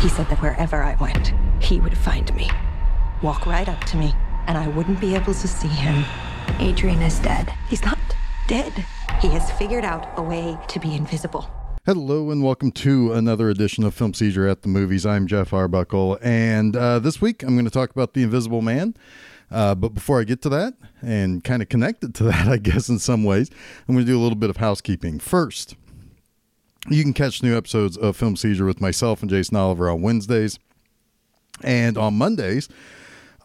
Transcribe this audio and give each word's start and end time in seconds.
He 0.00 0.08
said 0.08 0.30
that 0.30 0.40
wherever 0.40 0.82
I 0.82 0.94
went, 0.94 1.34
he 1.62 1.78
would 1.78 1.94
find 1.94 2.34
me, 2.34 2.50
walk 3.22 3.44
right 3.44 3.68
up 3.68 3.84
to 3.84 3.98
me, 3.98 4.14
and 4.46 4.56
I 4.56 4.66
wouldn't 4.66 4.98
be 4.98 5.14
able 5.14 5.34
to 5.34 5.46
see 5.46 5.68
him. 5.68 6.06
Adrian 6.58 7.02
is 7.02 7.18
dead. 7.18 7.52
He's 7.68 7.84
not 7.84 7.98
dead. 8.48 8.72
He 9.20 9.28
has 9.28 9.52
figured 9.52 9.84
out 9.84 10.08
a 10.16 10.22
way 10.22 10.56
to 10.68 10.80
be 10.80 10.94
invisible. 10.94 11.50
Hello 11.84 12.30
and 12.30 12.42
welcome 12.42 12.72
to 12.72 13.12
another 13.12 13.50
edition 13.50 13.84
of 13.84 13.92
Film 13.92 14.14
Seizure 14.14 14.48
at 14.48 14.62
the 14.62 14.68
Movies. 14.68 15.04
I'm 15.04 15.26
Jeff 15.26 15.52
Arbuckle, 15.52 16.18
and 16.22 16.74
uh, 16.74 16.98
this 16.98 17.20
week 17.20 17.42
I'm 17.42 17.54
going 17.54 17.66
to 17.66 17.70
talk 17.70 17.90
about 17.90 18.14
The 18.14 18.22
Invisible 18.22 18.62
Man. 18.62 18.94
Uh, 19.50 19.74
but 19.74 19.92
before 19.92 20.20
I 20.20 20.24
get 20.24 20.40
to 20.42 20.48
that, 20.48 20.74
and 21.02 21.42
kind 21.42 21.60
of 21.60 21.68
connected 21.68 22.14
to 22.14 22.24
that, 22.24 22.48
I 22.48 22.56
guess, 22.56 22.88
in 22.88 22.98
some 22.98 23.24
ways, 23.24 23.50
I'm 23.86 23.94
going 23.94 24.06
to 24.06 24.10
do 24.10 24.18
a 24.18 24.22
little 24.22 24.36
bit 24.36 24.48
of 24.48 24.56
housekeeping. 24.56 25.18
First, 25.18 25.76
you 26.88 27.02
can 27.02 27.12
catch 27.12 27.42
new 27.42 27.56
episodes 27.56 27.96
of 27.96 28.16
Film 28.16 28.36
Seizure 28.36 28.64
with 28.64 28.80
myself 28.80 29.20
and 29.20 29.30
Jason 29.30 29.56
Oliver 29.56 29.90
on 29.90 30.02
Wednesdays. 30.02 30.58
And 31.62 31.98
on 31.98 32.14
Mondays, 32.14 32.68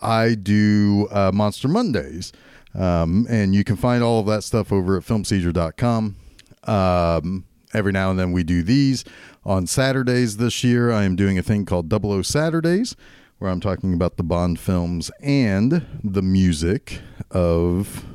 I 0.01 0.35
do 0.35 1.07
uh, 1.11 1.31
Monster 1.33 1.67
Mondays. 1.67 2.31
Um, 2.73 3.25
and 3.29 3.53
you 3.53 3.63
can 3.63 3.75
find 3.75 4.03
all 4.03 4.19
of 4.19 4.25
that 4.27 4.43
stuff 4.43 4.71
over 4.71 4.97
at 4.97 5.03
filmseizure.com. 5.03 6.15
Um, 6.63 7.45
every 7.73 7.91
now 7.91 8.09
and 8.09 8.19
then 8.19 8.31
we 8.31 8.43
do 8.43 8.63
these. 8.63 9.03
On 9.45 9.67
Saturdays 9.67 10.37
this 10.37 10.63
year, 10.63 10.91
I 10.91 11.03
am 11.03 11.15
doing 11.15 11.37
a 11.37 11.43
thing 11.43 11.65
called 11.65 11.89
00 11.89 12.21
Saturdays, 12.23 12.95
where 13.37 13.51
I'm 13.51 13.59
talking 13.59 13.93
about 13.93 14.17
the 14.17 14.23
Bond 14.23 14.59
films 14.59 15.11
and 15.21 15.85
the 16.03 16.21
music 16.21 17.01
of 17.31 18.05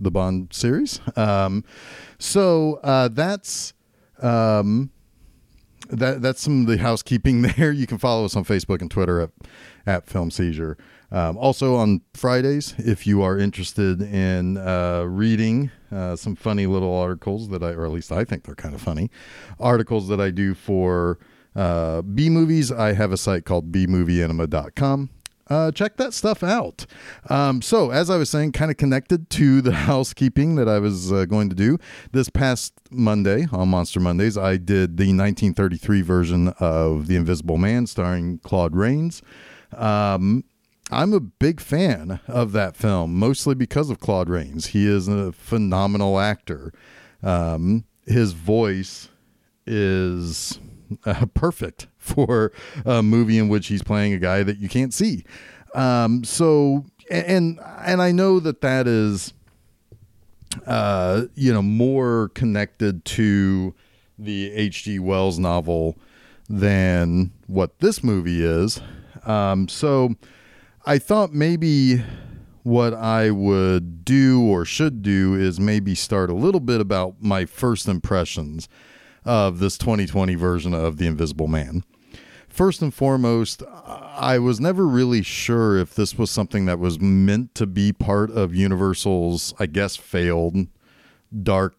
the 0.00 0.10
Bond 0.10 0.52
series. 0.52 1.00
Um, 1.16 1.64
so 2.18 2.80
uh, 2.82 3.08
that's 3.08 3.72
um, 4.24 4.90
that 5.90 6.22
that's 6.22 6.40
some 6.40 6.62
of 6.62 6.66
the 6.66 6.78
housekeeping 6.78 7.42
there. 7.56 7.72
You 7.72 7.86
can 7.86 7.98
follow 7.98 8.24
us 8.24 8.36
on 8.36 8.44
Facebook 8.44 8.80
and 8.80 8.90
Twitter 8.90 9.20
at 9.20 9.30
at 9.86 10.06
Film 10.06 10.30
Seizure. 10.30 10.76
Um, 11.12 11.36
also 11.36 11.76
on 11.76 12.00
Fridays, 12.14 12.74
if 12.78 13.06
you 13.06 13.22
are 13.22 13.38
interested 13.38 14.02
in 14.02 14.56
uh, 14.56 15.04
reading 15.06 15.70
uh, 15.92 16.16
some 16.16 16.34
funny 16.34 16.66
little 16.66 16.92
articles 16.92 17.50
that 17.50 17.62
I, 17.62 17.70
or 17.70 17.84
at 17.84 17.92
least 17.92 18.10
I 18.10 18.24
think 18.24 18.44
they're 18.44 18.56
kind 18.56 18.74
of 18.74 18.80
funny, 18.80 19.10
articles 19.60 20.08
that 20.08 20.20
I 20.20 20.30
do 20.30 20.54
for 20.54 21.20
uh, 21.54 22.02
B 22.02 22.30
movies, 22.30 22.72
I 22.72 22.94
have 22.94 23.12
a 23.12 23.16
site 23.16 23.44
called 23.44 23.70
bmovieenema.com. 23.70 25.10
Uh, 25.48 25.70
check 25.70 25.96
that 25.96 26.14
stuff 26.14 26.42
out. 26.42 26.86
Um, 27.28 27.60
so, 27.60 27.90
as 27.90 28.08
I 28.10 28.16
was 28.16 28.30
saying, 28.30 28.52
kind 28.52 28.70
of 28.70 28.76
connected 28.76 29.28
to 29.30 29.60
the 29.60 29.72
housekeeping 29.90 30.54
that 30.56 30.68
I 30.68 30.78
was 30.78 31.12
uh, 31.12 31.26
going 31.26 31.50
to 31.50 31.54
do 31.54 31.78
this 32.12 32.30
past 32.30 32.72
Monday 32.90 33.46
on 33.52 33.68
Monster 33.68 34.00
Mondays, 34.00 34.38
I 34.38 34.56
did 34.56 34.96
the 34.96 35.04
1933 35.04 36.00
version 36.02 36.48
of 36.60 37.06
The 37.06 37.16
Invisible 37.16 37.58
Man 37.58 37.86
starring 37.86 38.38
Claude 38.38 38.74
Rains. 38.74 39.22
Um, 39.76 40.44
I'm 40.90 41.12
a 41.12 41.20
big 41.20 41.60
fan 41.60 42.20
of 42.28 42.52
that 42.52 42.76
film, 42.76 43.18
mostly 43.18 43.54
because 43.54 43.90
of 43.90 44.00
Claude 44.00 44.28
Rains. 44.28 44.66
He 44.66 44.86
is 44.86 45.08
a 45.08 45.32
phenomenal 45.32 46.20
actor. 46.20 46.72
Um, 47.22 47.84
his 48.06 48.32
voice 48.32 49.08
is 49.66 50.58
uh, 51.04 51.26
perfect 51.34 51.86
for 51.98 52.52
a 52.84 53.02
movie 53.02 53.38
in 53.38 53.48
which 53.48 53.68
he's 53.68 53.82
playing 53.82 54.12
a 54.12 54.18
guy 54.18 54.42
that 54.42 54.58
you 54.58 54.68
can't 54.68 54.92
see. 54.92 55.24
Um, 55.74 56.24
so, 56.24 56.84
and 57.10 57.58
and 57.84 58.00
I 58.00 58.12
know 58.12 58.40
that 58.40 58.60
that 58.60 58.86
is, 58.86 59.32
uh, 60.66 61.22
you 61.34 61.52
know, 61.52 61.62
more 61.62 62.30
connected 62.34 63.04
to 63.06 63.74
the 64.18 64.52
H.G. 64.52 65.00
Wells 65.00 65.38
novel 65.38 65.98
than 66.48 67.32
what 67.46 67.78
this 67.80 68.04
movie 68.04 68.44
is. 68.44 68.80
Um, 69.24 69.68
so 69.68 70.14
I 70.86 70.98
thought 70.98 71.32
maybe 71.32 72.04
what 72.62 72.94
I 72.94 73.30
would 73.30 74.04
do 74.04 74.42
or 74.42 74.64
should 74.64 75.02
do 75.02 75.34
is 75.34 75.58
maybe 75.60 75.94
start 75.94 76.30
a 76.30 76.34
little 76.34 76.60
bit 76.60 76.80
about 76.80 77.16
my 77.20 77.44
first 77.44 77.88
impressions 77.88 78.68
of 79.24 79.58
this 79.58 79.78
2020 79.78 80.34
version 80.34 80.74
of 80.74 80.98
The 80.98 81.06
Invisible 81.06 81.48
Man. 81.48 81.84
First 82.48 82.82
and 82.82 82.94
foremost, 82.94 83.64
I 83.84 84.38
was 84.38 84.60
never 84.60 84.86
really 84.86 85.22
sure 85.22 85.76
if 85.76 85.94
this 85.94 86.16
was 86.16 86.30
something 86.30 86.66
that 86.66 86.78
was 86.78 87.00
meant 87.00 87.54
to 87.56 87.66
be 87.66 87.92
part 87.92 88.30
of 88.30 88.54
Universal's, 88.54 89.52
I 89.58 89.66
guess, 89.66 89.96
failed 89.96 90.68
dark 91.42 91.74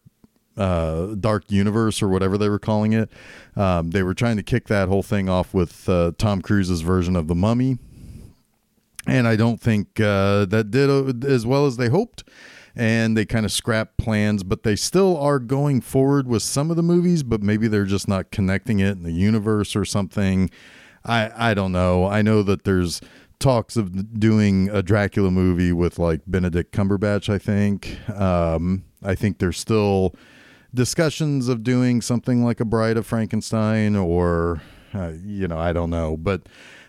uh, 0.57 1.15
dark 1.15 1.51
universe 1.51 2.01
or 2.01 2.07
whatever 2.07 2.37
they 2.37 2.49
were 2.49 2.59
calling 2.59 2.93
it. 2.93 3.09
Um, 3.55 3.91
they 3.91 4.03
were 4.03 4.13
trying 4.13 4.37
to 4.37 4.43
kick 4.43 4.67
that 4.67 4.87
whole 4.87 5.03
thing 5.03 5.29
off 5.29 5.53
with 5.53 5.87
uh, 5.89 6.11
Tom 6.17 6.41
Cruise's 6.41 6.81
version 6.81 7.15
of 7.15 7.27
the 7.27 7.35
Mummy, 7.35 7.77
and 9.07 9.27
I 9.27 9.35
don't 9.35 9.59
think 9.59 9.99
uh, 9.99 10.45
that 10.45 10.71
did 10.71 10.89
uh, 10.89 11.27
as 11.27 11.45
well 11.45 11.65
as 11.65 11.77
they 11.77 11.89
hoped. 11.89 12.23
And 12.75 13.15
they 13.15 13.25
kind 13.25 13.45
of 13.45 13.51
scrapped 13.51 13.97
plans, 13.97 14.43
but 14.43 14.63
they 14.63 14.75
still 14.75 15.17
are 15.17 15.39
going 15.39 15.79
forward 15.79 16.27
with 16.27 16.43
some 16.43 16.69
of 16.69 16.75
the 16.75 16.83
movies, 16.83 17.23
but 17.23 17.41
maybe 17.41 17.69
they're 17.69 17.85
just 17.85 18.07
not 18.07 18.31
connecting 18.31 18.79
it 18.79 18.91
in 18.91 19.03
the 19.03 19.13
universe 19.13 19.75
or 19.75 19.85
something. 19.85 20.49
I 21.05 21.51
I 21.51 21.53
don't 21.53 21.71
know. 21.71 22.05
I 22.05 22.21
know 22.21 22.43
that 22.43 22.65
there's 22.65 22.99
talks 23.39 23.77
of 23.77 24.19
doing 24.19 24.69
a 24.69 24.81
Dracula 24.81 25.31
movie 25.31 25.71
with 25.71 25.99
like 25.99 26.21
Benedict 26.27 26.75
Cumberbatch. 26.75 27.29
I 27.33 27.37
think. 27.37 27.97
Um, 28.09 28.83
I 29.03 29.15
think 29.15 29.37
there's 29.37 29.59
still 29.59 30.15
discussions 30.73 31.47
of 31.47 31.63
doing 31.63 32.01
something 32.01 32.43
like 32.43 32.59
a 32.59 32.65
Bride 32.65 32.97
of 32.97 33.07
Frankenstein 33.07 33.95
or 33.95 34.61
uh, 34.93 35.13
you 35.23 35.47
know 35.47 35.57
I 35.57 35.73
don't 35.73 35.89
know, 35.89 36.17
but 36.17 36.47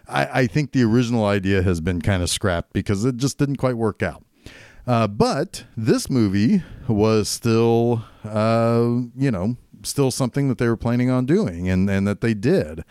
I, 0.09 0.41
I 0.41 0.47
think 0.47 0.73
the 0.73 0.83
original 0.83 1.25
idea 1.25 1.63
has 1.63 1.81
been 1.81 2.01
kind 2.01 2.23
of 2.23 2.31
scrapped 2.31 2.73
because 2.73 3.05
it 3.05 3.17
just 3.17 3.39
didn't 3.39 3.57
quite 3.57 3.77
work 3.77 4.03
out. 4.03 4.25
Uh, 4.87 5.09
but 5.09 5.65
this 5.77 6.09
movie 6.09 6.63
was 6.87 7.29
still, 7.29 8.05
uh, 8.25 9.01
you 9.17 9.31
know, 9.31 9.57
still 9.83 10.11
something 10.11 10.49
that 10.49 10.59
they 10.59 10.69
were 10.69 10.77
planning 10.77 11.11
on 11.11 11.27
doing 11.27 11.69
and, 11.69 11.91
and 11.91 12.07
that 12.07 12.21
they 12.21 12.35
did. 12.35 12.85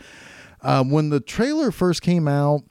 Uh, 0.60 0.84
when 0.84 1.08
the 1.10 1.20
trailer 1.20 1.70
first 1.70 2.02
came 2.02 2.28
out 2.28 2.62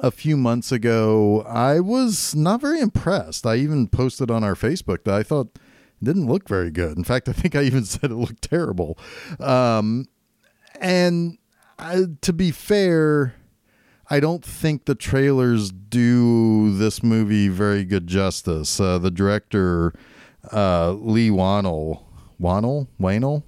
a 0.00 0.10
few 0.10 0.36
months 0.36 0.70
ago, 0.70 1.42
I 1.42 1.80
was 1.80 2.34
not 2.34 2.60
very 2.60 2.80
impressed. 2.80 3.46
I 3.46 3.56
even 3.56 3.88
posted 3.88 4.30
on 4.30 4.44
our 4.44 4.54
Facebook 4.54 5.04
that 5.04 5.14
I 5.14 5.22
thought 5.22 5.50
it 5.56 6.04
didn't 6.04 6.26
look 6.26 6.48
very 6.48 6.70
good. 6.70 6.96
In 6.96 7.04
fact, 7.04 7.28
I 7.28 7.32
think 7.32 7.54
I 7.54 7.62
even 7.62 7.84
said 7.86 8.10
it 8.10 8.14
looked 8.16 8.42
terrible. 8.42 8.98
Um, 9.40 10.06
and 10.80 11.38
I, 11.78 12.04
to 12.20 12.32
be 12.32 12.50
fair, 12.50 13.34
I 14.12 14.20
don't 14.20 14.44
think 14.44 14.84
the 14.84 14.94
trailers 14.94 15.70
do 15.70 16.76
this 16.76 17.02
movie 17.02 17.48
very 17.48 17.82
good 17.82 18.06
justice. 18.06 18.78
Uh, 18.78 18.98
the 18.98 19.10
director, 19.10 19.94
uh, 20.52 20.92
Leigh 20.92 21.30
Whannell, 21.30 22.02
Whannell, 22.38 22.88
Whannell, 23.00 23.42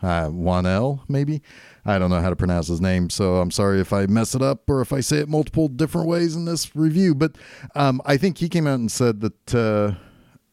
uh, 0.00 0.28
Whannell, 0.30 1.00
maybe. 1.06 1.42
I 1.84 1.98
don't 1.98 2.08
know 2.08 2.22
how 2.22 2.30
to 2.30 2.36
pronounce 2.36 2.68
his 2.68 2.80
name, 2.80 3.10
so 3.10 3.36
I'm 3.36 3.50
sorry 3.50 3.78
if 3.78 3.92
I 3.92 4.06
mess 4.06 4.34
it 4.34 4.40
up 4.40 4.70
or 4.70 4.80
if 4.80 4.90
I 4.90 5.00
say 5.00 5.18
it 5.18 5.28
multiple 5.28 5.68
different 5.68 6.08
ways 6.08 6.34
in 6.34 6.46
this 6.46 6.74
review. 6.74 7.14
But 7.14 7.36
um, 7.74 8.00
I 8.06 8.16
think 8.16 8.38
he 8.38 8.48
came 8.48 8.66
out 8.66 8.78
and 8.78 8.90
said 8.90 9.20
that 9.20 9.54
uh, 9.54 9.96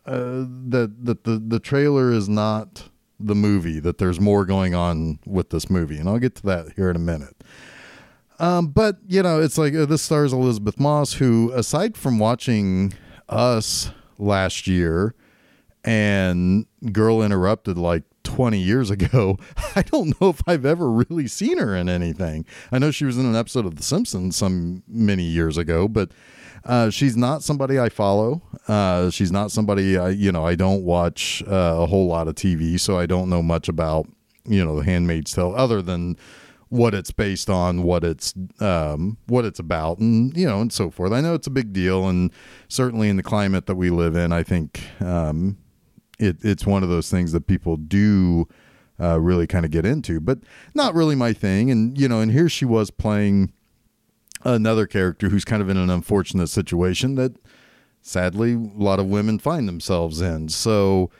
uh, 0.06 0.44
that 0.68 1.06
that 1.06 1.24
the 1.24 1.40
the 1.40 1.62
trailer 1.62 2.12
is 2.12 2.28
not 2.28 2.90
the 3.18 3.34
movie. 3.34 3.80
That 3.80 3.98
there's 3.98 4.20
more 4.20 4.44
going 4.44 4.76
on 4.76 5.20
with 5.26 5.52
this 5.52 5.70
movie, 5.70 6.00
and 6.00 6.10
I'll 6.10 6.20
get 6.20 6.36
to 6.36 6.44
that 6.48 6.74
here 6.76 6.90
in 6.90 6.98
a 6.98 7.00
minute. 7.00 7.38
Um, 8.40 8.68
but 8.68 8.98
you 9.08 9.24
know, 9.24 9.42
it's 9.42 9.58
like 9.58 9.74
uh, 9.76 9.86
this 9.86 10.02
stars 10.02 10.34
Elisabeth 10.34 10.80
Moss, 10.80 11.14
who, 11.14 11.52
aside 11.54 11.98
from 11.98 12.20
watching 12.20 12.94
Us 13.30 13.92
last 14.18 14.68
year 14.68 15.16
and 15.84 16.66
Girl 16.92 17.22
Interrupted 17.22 17.78
like 17.78 18.04
20 18.24 18.58
years 18.58 18.90
ago, 18.90 19.38
I 19.76 19.82
don't 19.84 20.20
know 20.20 20.30
if 20.30 20.42
I've 20.48 20.66
ever 20.66 20.90
really 20.90 21.28
seen 21.28 21.58
her 21.58 21.76
in 21.76 21.90
anything. 21.90 22.46
I 22.72 22.80
know 22.80 22.92
she 22.92 23.06
was 23.06 23.18
in 23.18 23.26
an 23.26 23.36
episode 23.36 23.66
of 23.66 23.76
The 23.76 23.84
Simpsons 23.84 24.36
some 24.36 24.84
many 24.88 25.24
years 25.24 25.58
ago, 25.58 25.88
but 25.88 26.12
uh, 26.66 26.90
she's 26.90 27.18
not 27.18 27.44
somebody 27.44 27.80
I 27.80 27.90
follow. 27.90 28.42
Uh, 28.68 29.10
she's 29.10 29.32
not 29.32 29.52
somebody 29.52 29.98
I, 29.98 30.10
you 30.10 30.32
know, 30.32 30.46
I 30.46 30.56
don't 30.56 30.84
watch 30.84 31.44
uh, 31.48 31.76
a 31.80 31.86
whole 31.86 32.08
lot 32.08 32.28
of 32.28 32.36
TV, 32.36 32.80
so 32.80 32.98
I 32.98 33.06
don't 33.06 33.30
know 33.30 33.42
much 33.42 33.68
about, 33.68 34.08
you 34.46 34.64
know, 34.64 34.78
The 34.78 34.86
Handmaid's 34.86 35.34
Tale 35.34 35.54
other 35.56 35.82
than 35.82 36.18
what 36.74 36.96
it's 36.96 37.12
based 37.12 37.52
on, 37.52 37.84
what 37.84 38.04
it's 38.04 38.34
um, 38.60 39.16
what 39.28 39.46
it's 39.46 39.60
about, 39.60 40.00
and 40.00 40.36
you 40.36 40.48
know, 40.48 40.60
and 40.60 40.74
so 40.74 40.90
forth. 40.90 41.12
I 41.12 41.22
know 41.22 41.36
it's 41.36 41.46
a 41.46 41.52
big 41.52 41.72
deal, 41.72 42.10
and 42.10 42.32
certainly 42.68 43.10
in 43.10 43.16
the 43.16 43.22
climate 43.22 43.68
that 43.68 43.76
we 43.76 43.92
live 43.92 44.16
in, 44.16 44.34
I 44.34 44.42
think 44.42 44.82
um, 45.00 45.60
it, 46.18 46.38
it's 46.42 46.66
one 46.66 46.82
of 46.82 46.90
those 46.90 47.12
things 47.12 47.32
that 47.32 47.46
people 47.46 47.78
do 47.78 48.48
uh, 49.00 49.20
really 49.20 49.46
kind 49.46 49.66
of 49.66 49.72
get 49.72 49.86
into, 49.86 50.20
but 50.20 50.40
not 50.74 50.96
really 50.96 51.14
my 51.14 51.32
thing. 51.32 51.70
And 51.70 51.96
you 51.96 52.08
know, 52.08 52.22
and 52.22 52.32
here 52.32 52.50
she 52.50 52.66
was 52.66 52.90
playing 52.90 53.54
another 54.44 54.88
character 54.88 55.30
who's 55.30 55.46
kind 55.46 55.62
of 55.62 55.70
in 55.70 55.78
an 55.78 55.92
unfortunate 55.92 56.48
situation 56.48 57.14
that 57.16 57.36
sadly 58.02 58.54
a 58.54 58.58
lot 58.58 59.00
of 59.00 59.06
women 59.06 59.38
find 59.38 59.68
themselves 59.68 60.22
in. 60.22 60.50
So 60.50 61.12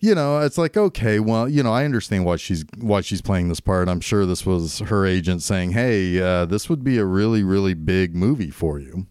you 0.00 0.14
know, 0.14 0.40
it's 0.40 0.58
like 0.58 0.76
okay, 0.76 1.20
well, 1.20 1.48
you 1.48 1.62
know, 1.62 1.72
I 1.72 1.84
understand 1.84 2.24
why 2.24 2.36
she's 2.36 2.64
why 2.78 3.02
she's 3.02 3.22
playing 3.22 3.48
this 3.48 3.60
part. 3.60 3.88
I'm 3.88 4.00
sure 4.00 4.26
this 4.26 4.44
was 4.44 4.80
her 4.80 5.06
agent 5.06 5.42
saying, 5.42 5.72
"Hey, 5.72 6.20
uh, 6.20 6.46
this 6.46 6.68
would 6.68 6.82
be 6.82 6.98
a 6.98 7.04
really 7.04 7.42
really 7.44 7.74
big 7.74 8.14
movie 8.14 8.50
for 8.50 8.78
you." 8.78 9.06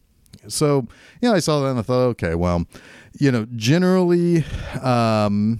So, 0.47 0.87
yeah, 1.21 1.31
I 1.33 1.39
saw 1.39 1.61
that 1.61 1.69
and 1.69 1.79
I 1.79 1.81
thought, 1.81 2.07
okay, 2.09 2.35
well, 2.35 2.65
you 3.19 3.31
know, 3.31 3.45
generally, 3.55 4.45
um, 4.81 5.59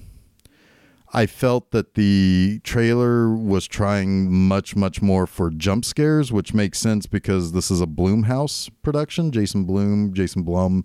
I 1.12 1.26
felt 1.26 1.70
that 1.72 1.94
the 1.94 2.60
trailer 2.62 3.34
was 3.34 3.66
trying 3.66 4.32
much, 4.32 4.76
much 4.76 5.02
more 5.02 5.26
for 5.26 5.50
jump 5.50 5.84
scares, 5.84 6.32
which 6.32 6.54
makes 6.54 6.78
sense 6.78 7.06
because 7.06 7.52
this 7.52 7.70
is 7.70 7.80
a 7.80 7.86
Bloomhouse 7.86 8.70
production. 8.82 9.32
Jason 9.32 9.64
Bloom, 9.64 10.14
Jason 10.14 10.42
Blum, 10.42 10.84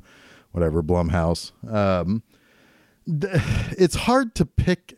whatever, 0.51 0.81
Blumhouse. 0.81 1.51
Um, 1.71 2.23
it's 3.07 3.95
hard 3.95 4.35
to 4.35 4.45
pick 4.45 4.97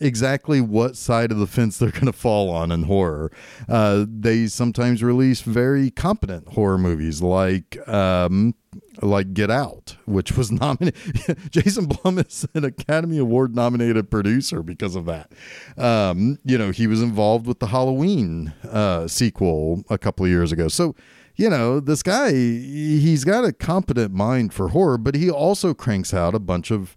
exactly 0.00 0.60
what 0.60 0.96
side 0.96 1.30
of 1.30 1.38
the 1.38 1.46
fence 1.46 1.78
they're 1.78 1.90
going 1.90 2.06
to 2.06 2.12
fall 2.12 2.50
on 2.50 2.72
in 2.72 2.84
horror. 2.84 3.30
Uh, 3.68 4.06
they 4.08 4.46
sometimes 4.46 5.02
release 5.02 5.42
very 5.42 5.90
competent 5.90 6.48
horror 6.48 6.78
movies 6.78 7.20
like 7.20 7.76
um, 7.86 8.54
like 9.02 9.34
Get 9.34 9.50
Out, 9.50 9.96
which 10.06 10.36
was 10.36 10.50
nominated. 10.52 11.38
Jason 11.50 11.86
Blum 11.86 12.18
is 12.18 12.46
an 12.54 12.64
Academy 12.64 13.18
Award 13.18 13.54
nominated 13.54 14.10
producer 14.10 14.62
because 14.62 14.96
of 14.96 15.04
that. 15.06 15.32
Um, 15.76 16.38
you 16.44 16.58
know, 16.58 16.70
he 16.70 16.86
was 16.86 17.02
involved 17.02 17.46
with 17.46 17.60
the 17.60 17.68
Halloween 17.68 18.52
uh, 18.68 19.06
sequel 19.06 19.84
a 19.90 19.98
couple 19.98 20.24
of 20.24 20.30
years 20.30 20.50
ago. 20.52 20.68
So, 20.68 20.94
you 21.36 21.48
know, 21.48 21.80
this 21.80 22.02
guy, 22.02 22.32
he's 22.32 23.24
got 23.24 23.44
a 23.44 23.52
competent 23.52 24.12
mind 24.12 24.52
for 24.52 24.68
horror, 24.68 24.98
but 24.98 25.14
he 25.14 25.30
also 25.30 25.72
cranks 25.74 26.12
out 26.12 26.34
a 26.34 26.38
bunch 26.38 26.70
of 26.70 26.96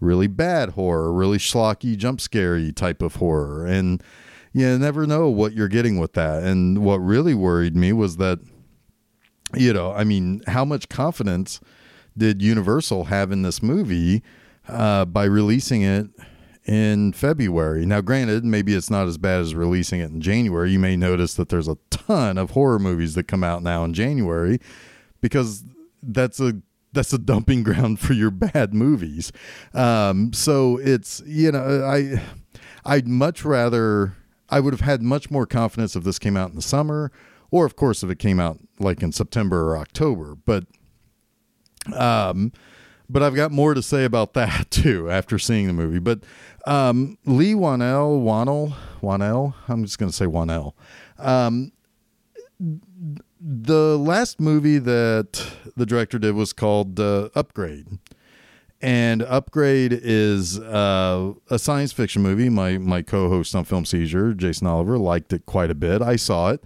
really 0.00 0.26
bad 0.26 0.70
horror, 0.70 1.12
really 1.12 1.38
schlocky, 1.38 1.96
jump 1.96 2.20
scary 2.20 2.72
type 2.72 3.02
of 3.02 3.16
horror. 3.16 3.66
And 3.66 4.02
you 4.52 4.78
never 4.78 5.06
know 5.06 5.28
what 5.28 5.52
you're 5.52 5.68
getting 5.68 5.98
with 5.98 6.14
that. 6.14 6.42
And 6.42 6.78
what 6.78 6.96
really 6.96 7.34
worried 7.34 7.76
me 7.76 7.92
was 7.92 8.16
that 8.16 8.40
you 9.54 9.72
know, 9.72 9.92
I 9.92 10.04
mean, 10.04 10.42
how 10.46 10.64
much 10.64 10.88
confidence 10.88 11.60
did 12.16 12.42
Universal 12.42 13.04
have 13.04 13.32
in 13.32 13.42
this 13.42 13.62
movie 13.62 14.22
uh, 14.68 15.04
by 15.04 15.24
releasing 15.24 15.82
it 15.82 16.08
in 16.64 17.12
February? 17.12 17.86
Now, 17.86 18.00
granted, 18.00 18.44
maybe 18.44 18.74
it's 18.74 18.90
not 18.90 19.08
as 19.08 19.18
bad 19.18 19.40
as 19.40 19.54
releasing 19.54 20.00
it 20.00 20.10
in 20.10 20.20
January. 20.20 20.70
You 20.70 20.78
may 20.78 20.96
notice 20.96 21.34
that 21.34 21.48
there's 21.48 21.68
a 21.68 21.78
ton 21.90 22.38
of 22.38 22.50
horror 22.50 22.78
movies 22.78 23.14
that 23.14 23.24
come 23.24 23.44
out 23.44 23.62
now 23.62 23.84
in 23.84 23.94
January 23.94 24.60
because 25.20 25.64
that's 26.02 26.40
a 26.40 26.60
that's 26.92 27.12
a 27.12 27.18
dumping 27.18 27.62
ground 27.62 28.00
for 28.00 28.12
your 28.12 28.30
bad 28.30 28.74
movies. 28.74 29.32
Um, 29.74 30.32
so 30.32 30.78
it's 30.78 31.22
you 31.26 31.52
know 31.52 31.84
I 31.84 32.22
I'd 32.84 33.08
much 33.08 33.44
rather 33.44 34.14
I 34.48 34.60
would 34.60 34.72
have 34.72 34.80
had 34.80 35.02
much 35.02 35.30
more 35.30 35.46
confidence 35.46 35.94
if 35.96 36.04
this 36.04 36.18
came 36.18 36.36
out 36.36 36.50
in 36.50 36.56
the 36.56 36.62
summer 36.62 37.12
or 37.50 37.66
of 37.66 37.76
course 37.76 38.02
if 38.02 38.10
it 38.10 38.18
came 38.18 38.40
out 38.40 38.58
like 38.78 39.02
in 39.02 39.12
September 39.12 39.70
or 39.70 39.78
October. 39.78 40.36
But 40.44 40.64
um, 41.94 42.52
but 43.08 43.22
I've 43.22 43.34
got 43.34 43.50
more 43.50 43.74
to 43.74 43.82
say 43.82 44.04
about 44.04 44.34
that 44.34 44.70
too 44.70 45.10
after 45.10 45.38
seeing 45.38 45.66
the 45.66 45.72
movie. 45.72 45.98
But 45.98 46.20
um, 46.66 47.18
Leigh 47.24 47.54
Whannell, 47.54 48.22
Whannell, 48.22 48.74
Whannell, 49.00 49.54
I'm 49.68 49.84
just 49.84 49.98
going 49.98 50.10
to 50.10 50.16
say 50.16 50.26
Whannell. 50.26 50.74
Um, 51.18 51.72
the 53.40 53.96
last 53.98 54.40
movie 54.40 54.78
that 54.78 55.46
the 55.76 55.86
director 55.86 56.18
did 56.18 56.34
was 56.34 56.52
called 56.52 57.00
uh, 57.00 57.30
Upgrade. 57.34 57.86
And 58.82 59.22
Upgrade 59.22 59.92
is 59.92 60.58
uh, 60.58 61.34
a 61.50 61.58
science 61.58 61.92
fiction 61.92 62.22
movie. 62.22 62.48
My 62.48 62.78
my 62.78 63.02
co-host 63.02 63.54
on 63.54 63.64
Film 63.64 63.84
Seizure, 63.84 64.32
Jason 64.32 64.66
Oliver, 64.66 64.96
liked 64.98 65.32
it 65.32 65.44
quite 65.46 65.70
a 65.70 65.74
bit. 65.74 66.00
I 66.00 66.16
saw 66.16 66.50
it 66.50 66.64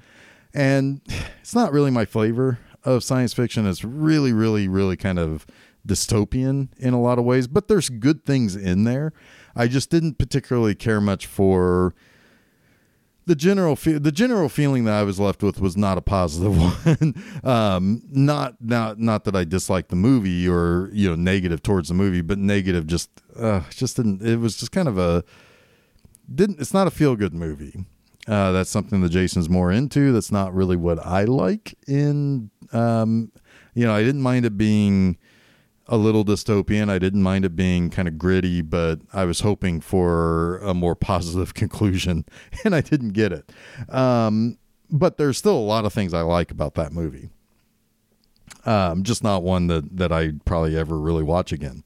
and 0.54 1.00
it's 1.40 1.54
not 1.54 1.72
really 1.72 1.90
my 1.90 2.04
flavor 2.04 2.58
of 2.84 3.02
science 3.02 3.34
fiction. 3.34 3.66
It's 3.66 3.84
really, 3.84 4.32
really, 4.32 4.68
really 4.68 4.96
kind 4.96 5.18
of 5.18 5.46
dystopian 5.86 6.68
in 6.78 6.94
a 6.94 7.00
lot 7.00 7.18
of 7.18 7.24
ways, 7.24 7.46
but 7.46 7.68
there's 7.68 7.90
good 7.90 8.24
things 8.24 8.56
in 8.56 8.84
there. 8.84 9.12
I 9.56 9.66
just 9.66 9.90
didn't 9.90 10.18
particularly 10.18 10.74
care 10.74 11.00
much 11.00 11.26
for 11.26 11.94
the 13.26 13.34
general 13.34 13.76
fe- 13.76 13.98
the 13.98 14.12
general 14.12 14.48
feeling 14.48 14.84
that 14.84 14.94
I 14.94 15.02
was 15.02 15.18
left 15.18 15.42
with 15.42 15.60
was 15.60 15.76
not 15.76 15.98
a 15.98 16.02
positive 16.02 16.56
one. 16.96 17.14
um, 17.42 18.02
not 18.10 18.56
not 18.60 18.98
not 18.98 19.24
that 19.24 19.34
I 19.34 19.44
disliked 19.44 19.88
the 19.88 19.96
movie 19.96 20.48
or 20.48 20.90
you 20.92 21.08
know 21.08 21.16
negative 21.16 21.62
towards 21.62 21.88
the 21.88 21.94
movie, 21.94 22.20
but 22.20 22.38
negative 22.38 22.86
just 22.86 23.10
uh, 23.38 23.62
just 23.70 23.96
didn't. 23.96 24.22
It 24.22 24.36
was 24.36 24.56
just 24.56 24.72
kind 24.72 24.88
of 24.88 24.98
a 24.98 25.24
didn't. 26.32 26.60
It's 26.60 26.74
not 26.74 26.86
a 26.86 26.90
feel 26.90 27.16
good 27.16 27.34
movie. 27.34 27.84
Uh, 28.26 28.52
that's 28.52 28.70
something 28.70 29.02
that 29.02 29.10
Jason's 29.10 29.50
more 29.50 29.70
into. 29.70 30.10
That's 30.12 30.32
not 30.32 30.54
really 30.54 30.76
what 30.76 30.98
I 31.04 31.24
like. 31.24 31.74
In 31.86 32.50
um, 32.72 33.32
you 33.74 33.84
know, 33.84 33.94
I 33.94 34.02
didn't 34.02 34.22
mind 34.22 34.46
it 34.46 34.56
being 34.56 35.18
a 35.86 35.96
little 35.96 36.24
dystopian. 36.24 36.88
I 36.88 36.98
didn't 36.98 37.22
mind 37.22 37.44
it 37.44 37.56
being 37.56 37.90
kind 37.90 38.08
of 38.08 38.18
gritty, 38.18 38.62
but 38.62 39.00
I 39.12 39.24
was 39.24 39.40
hoping 39.40 39.80
for 39.80 40.58
a 40.58 40.74
more 40.74 40.94
positive 40.94 41.54
conclusion, 41.54 42.24
and 42.64 42.74
I 42.74 42.80
didn't 42.80 43.10
get 43.10 43.32
it. 43.32 43.50
Um, 43.88 44.58
but 44.90 45.18
there's 45.18 45.38
still 45.38 45.56
a 45.56 45.60
lot 45.60 45.84
of 45.84 45.92
things 45.92 46.14
I 46.14 46.22
like 46.22 46.50
about 46.50 46.74
that 46.74 46.92
movie. 46.92 47.30
Um, 48.66 49.02
just 49.02 49.22
not 49.22 49.42
one 49.42 49.66
that 49.66 49.96
that 49.96 50.12
I 50.12 50.32
probably 50.44 50.76
ever 50.76 50.98
really 50.98 51.22
watch 51.22 51.52
again. 51.52 51.84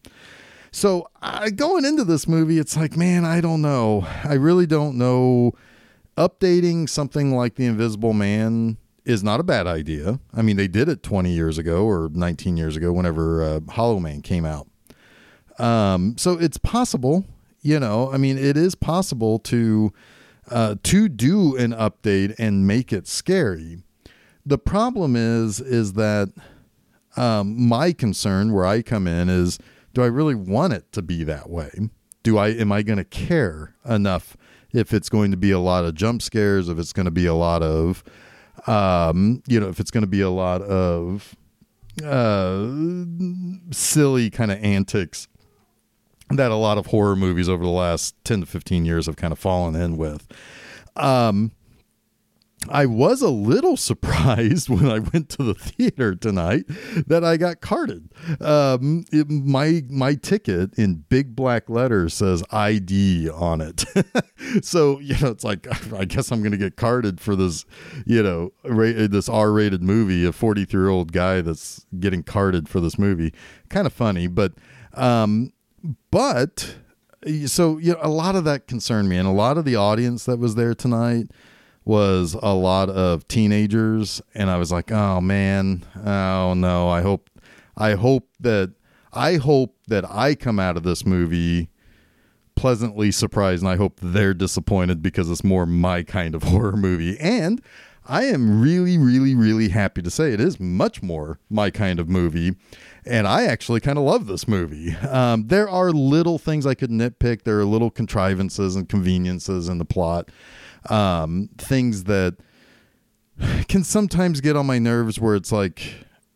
So 0.70 1.08
uh, 1.22 1.50
going 1.50 1.84
into 1.84 2.04
this 2.04 2.28
movie, 2.28 2.58
it's 2.58 2.76
like, 2.76 2.96
man, 2.96 3.24
I 3.24 3.40
don't 3.40 3.62
know. 3.62 4.06
I 4.24 4.34
really 4.34 4.66
don't 4.66 4.96
know 4.96 5.52
updating 6.16 6.88
something 6.88 7.34
like 7.34 7.54
The 7.54 7.66
Invisible 7.66 8.12
Man 8.12 8.76
is 9.08 9.24
not 9.24 9.40
a 9.40 9.42
bad 9.42 9.66
idea. 9.66 10.20
I 10.34 10.42
mean, 10.42 10.56
they 10.56 10.68
did 10.68 10.88
it 10.88 11.02
20 11.02 11.32
years 11.32 11.56
ago 11.56 11.84
or 11.84 12.10
19 12.12 12.58
years 12.58 12.76
ago 12.76 12.92
whenever 12.92 13.42
uh, 13.42 13.60
Hollow 13.70 13.98
Man 13.98 14.20
came 14.20 14.44
out. 14.44 14.68
Um, 15.58 16.16
so 16.18 16.38
it's 16.38 16.58
possible, 16.58 17.24
you 17.62 17.80
know, 17.80 18.12
I 18.12 18.18
mean, 18.18 18.36
it 18.36 18.56
is 18.56 18.74
possible 18.74 19.38
to 19.40 19.92
uh, 20.50 20.76
to 20.82 21.08
do 21.08 21.56
an 21.56 21.72
update 21.72 22.34
and 22.38 22.66
make 22.66 22.92
it 22.92 23.08
scary. 23.08 23.78
The 24.46 24.58
problem 24.58 25.16
is 25.16 25.58
is 25.58 25.94
that 25.94 26.30
um, 27.16 27.68
my 27.68 27.92
concern 27.92 28.52
where 28.52 28.64
I 28.64 28.82
come 28.82 29.06
in 29.06 29.28
is 29.28 29.58
do 29.94 30.02
I 30.02 30.06
really 30.06 30.34
want 30.34 30.74
it 30.74 30.92
to 30.92 31.02
be 31.02 31.24
that 31.24 31.50
way? 31.50 31.72
Do 32.22 32.38
I 32.38 32.48
am 32.48 32.70
I 32.70 32.82
going 32.82 32.98
to 32.98 33.04
care 33.04 33.74
enough 33.88 34.36
if 34.72 34.92
it's 34.92 35.08
going 35.08 35.30
to 35.30 35.36
be 35.36 35.50
a 35.50 35.58
lot 35.58 35.84
of 35.84 35.94
jump 35.94 36.20
scares, 36.20 36.68
if 36.68 36.78
it's 36.78 36.92
going 36.92 37.06
to 37.06 37.10
be 37.10 37.26
a 37.26 37.34
lot 37.34 37.62
of, 37.62 38.04
um, 38.66 39.42
you 39.46 39.60
know, 39.60 39.68
if 39.68 39.80
it's 39.80 39.90
going 39.90 40.02
to 40.02 40.08
be 40.08 40.20
a 40.20 40.30
lot 40.30 40.62
of 40.62 41.36
uh, 42.04 42.66
silly 43.70 44.30
kind 44.30 44.50
of 44.50 44.62
antics 44.62 45.28
that 46.30 46.50
a 46.50 46.56
lot 46.56 46.78
of 46.78 46.86
horror 46.86 47.16
movies 47.16 47.48
over 47.48 47.64
the 47.64 47.70
last 47.70 48.14
10 48.24 48.40
to 48.40 48.46
15 48.46 48.84
years 48.84 49.06
have 49.06 49.16
kind 49.16 49.32
of 49.32 49.38
fallen 49.38 49.74
in 49.74 49.96
with. 49.96 50.26
Um, 50.96 51.52
I 52.68 52.86
was 52.86 53.22
a 53.22 53.30
little 53.30 53.76
surprised 53.88 54.68
when 54.68 54.90
I 54.90 54.98
went 54.98 55.28
to 55.30 55.42
the 55.42 55.54
theater 55.54 56.14
tonight 56.14 56.64
that 57.06 57.24
I 57.24 57.36
got 57.36 57.60
carded. 57.60 58.10
Um, 58.40 59.04
it, 59.12 59.28
my 59.28 59.82
my 59.88 60.14
ticket 60.14 60.76
in 60.78 61.04
big 61.08 61.36
black 61.36 61.68
letters 61.70 62.14
says 62.14 62.42
ID 62.50 63.30
on 63.30 63.60
it, 63.60 63.84
so 64.64 64.98
you 64.98 65.16
know 65.20 65.28
it's 65.28 65.44
like 65.44 65.66
I 65.92 66.04
guess 66.04 66.30
I'm 66.30 66.40
going 66.40 66.52
to 66.52 66.58
get 66.58 66.76
carded 66.76 67.20
for 67.20 67.36
this, 67.36 67.64
you 68.06 68.22
know, 68.22 68.52
ra- 68.64 69.06
this 69.08 69.28
R-rated 69.28 69.82
movie. 69.82 70.26
A 70.26 70.32
43 70.32 70.80
year 70.80 70.88
old 70.88 71.12
guy 71.12 71.40
that's 71.40 71.86
getting 71.98 72.22
carded 72.22 72.68
for 72.68 72.80
this 72.80 72.98
movie. 72.98 73.32
Kind 73.68 73.86
of 73.86 73.92
funny, 73.92 74.26
but 74.26 74.52
um, 74.94 75.52
but 76.10 76.76
so 77.46 77.78
you 77.78 77.92
know 77.92 77.98
a 78.02 78.08
lot 78.08 78.34
of 78.34 78.44
that 78.44 78.66
concerned 78.66 79.08
me, 79.08 79.16
and 79.16 79.28
a 79.28 79.32
lot 79.32 79.58
of 79.58 79.64
the 79.64 79.76
audience 79.76 80.24
that 80.24 80.38
was 80.38 80.54
there 80.54 80.74
tonight 80.74 81.28
was 81.88 82.36
a 82.42 82.52
lot 82.52 82.90
of 82.90 83.26
teenagers 83.28 84.20
and 84.34 84.50
I 84.50 84.58
was 84.58 84.70
like, 84.70 84.92
"Oh 84.92 85.22
man, 85.22 85.84
oh 86.04 86.52
no, 86.52 86.88
I 86.88 87.00
hope 87.00 87.30
I 87.78 87.94
hope 87.94 88.28
that 88.40 88.74
I 89.10 89.36
hope 89.36 89.74
that 89.88 90.04
I 90.08 90.34
come 90.34 90.60
out 90.60 90.76
of 90.76 90.82
this 90.82 91.06
movie 91.06 91.70
pleasantly 92.54 93.10
surprised 93.10 93.62
and 93.62 93.70
I 93.70 93.76
hope 93.76 94.00
they're 94.02 94.34
disappointed 94.34 95.00
because 95.00 95.30
it's 95.30 95.42
more 95.42 95.64
my 95.64 96.02
kind 96.02 96.34
of 96.34 96.42
horror 96.44 96.76
movie." 96.76 97.18
And 97.18 97.62
I 98.06 98.24
am 98.24 98.60
really 98.60 98.98
really 98.98 99.34
really 99.34 99.70
happy 99.70 100.02
to 100.02 100.10
say 100.10 100.32
it 100.32 100.40
is 100.40 100.60
much 100.60 101.02
more 101.02 101.40
my 101.48 101.70
kind 101.70 101.98
of 101.98 102.08
movie 102.08 102.54
and 103.06 103.26
I 103.26 103.44
actually 103.46 103.80
kind 103.80 103.98
of 103.98 104.04
love 104.04 104.26
this 104.26 104.46
movie. 104.46 104.94
Um, 104.96 105.46
there 105.46 105.68
are 105.70 105.90
little 105.92 106.38
things 106.38 106.66
I 106.66 106.74
could 106.74 106.90
nitpick. 106.90 107.44
There 107.44 107.58
are 107.58 107.64
little 107.64 107.90
contrivances 107.90 108.76
and 108.76 108.86
conveniences 108.86 109.70
in 109.70 109.78
the 109.78 109.86
plot 109.86 110.28
um, 110.90 111.50
things 111.58 112.04
that 112.04 112.36
can 113.68 113.84
sometimes 113.84 114.40
get 114.40 114.56
on 114.56 114.66
my 114.66 114.78
nerves 114.78 115.20
where 115.20 115.34
it's 115.34 115.52
like, 115.52 115.82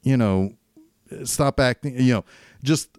you 0.03 0.17
know, 0.17 0.53
stop 1.25 1.61
acting, 1.61 1.99
you 1.99 2.13
know, 2.15 2.25
just 2.63 2.99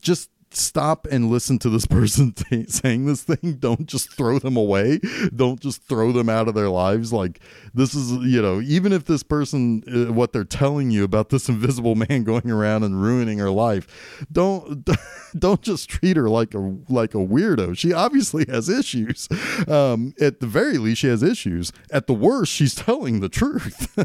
just 0.00 0.30
stop 0.52 1.06
and 1.10 1.30
listen 1.30 1.58
to 1.60 1.70
this 1.70 1.86
person 1.86 2.32
t- 2.32 2.66
saying 2.66 3.06
this 3.06 3.22
thing. 3.22 3.56
Don't 3.58 3.86
just 3.86 4.12
throw 4.12 4.38
them 4.38 4.56
away. 4.56 5.00
Don't 5.34 5.60
just 5.60 5.82
throw 5.82 6.12
them 6.12 6.28
out 6.28 6.48
of 6.48 6.54
their 6.54 6.68
lives. 6.68 7.12
Like 7.12 7.40
this 7.74 7.94
is, 7.94 8.12
you 8.24 8.42
know, 8.42 8.60
even 8.60 8.92
if 8.92 9.04
this 9.04 9.22
person, 9.22 9.82
uh, 9.86 10.12
what 10.12 10.32
they're 10.32 10.44
telling 10.44 10.90
you 10.90 11.04
about 11.04 11.28
this 11.30 11.48
invisible 11.50 11.94
man 11.94 12.24
going 12.24 12.50
around 12.50 12.82
and 12.82 13.00
ruining 13.02 13.38
her 13.38 13.50
life, 13.50 14.26
don't 14.30 14.88
don't 15.38 15.62
just 15.62 15.88
treat 15.88 16.16
her 16.16 16.28
like 16.28 16.54
a 16.54 16.76
like 16.88 17.14
a 17.14 17.18
weirdo. 17.18 17.76
She 17.76 17.92
obviously 17.92 18.44
has 18.48 18.68
issues. 18.68 19.28
Um, 19.68 20.14
at 20.20 20.40
the 20.40 20.46
very 20.46 20.78
least, 20.78 21.00
she 21.00 21.08
has 21.08 21.22
issues. 21.22 21.72
At 21.90 22.06
the 22.06 22.14
worst, 22.14 22.52
she's 22.52 22.74
telling 22.74 23.20
the 23.20 23.28
truth. 23.28 23.96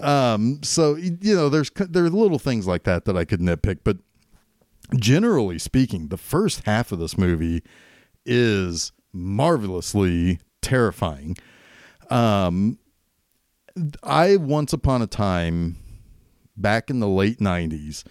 um, 0.00 0.62
so 0.62 0.96
you 0.96 1.34
know, 1.34 1.48
there's 1.48 1.70
there 1.70 2.04
are 2.04 2.10
little 2.10 2.38
things 2.38 2.66
like 2.66 2.84
that 2.84 3.04
that 3.04 3.16
I 3.16 3.24
could 3.24 3.40
nitpick, 3.40 3.80
but 3.84 3.98
generally 4.96 5.58
speaking, 5.58 6.08
the 6.08 6.16
first 6.16 6.64
half 6.64 6.92
of 6.92 6.98
this 6.98 7.16
movie 7.16 7.62
is 8.24 8.92
marvelously 9.12 10.40
terrifying. 10.62 11.36
Um, 12.08 12.78
I 14.02 14.36
once 14.36 14.72
upon 14.72 15.02
a 15.02 15.06
time, 15.06 15.76
back 16.56 16.90
in 16.90 17.00
the 17.00 17.08
late 17.08 17.38
'90s, 17.38 18.04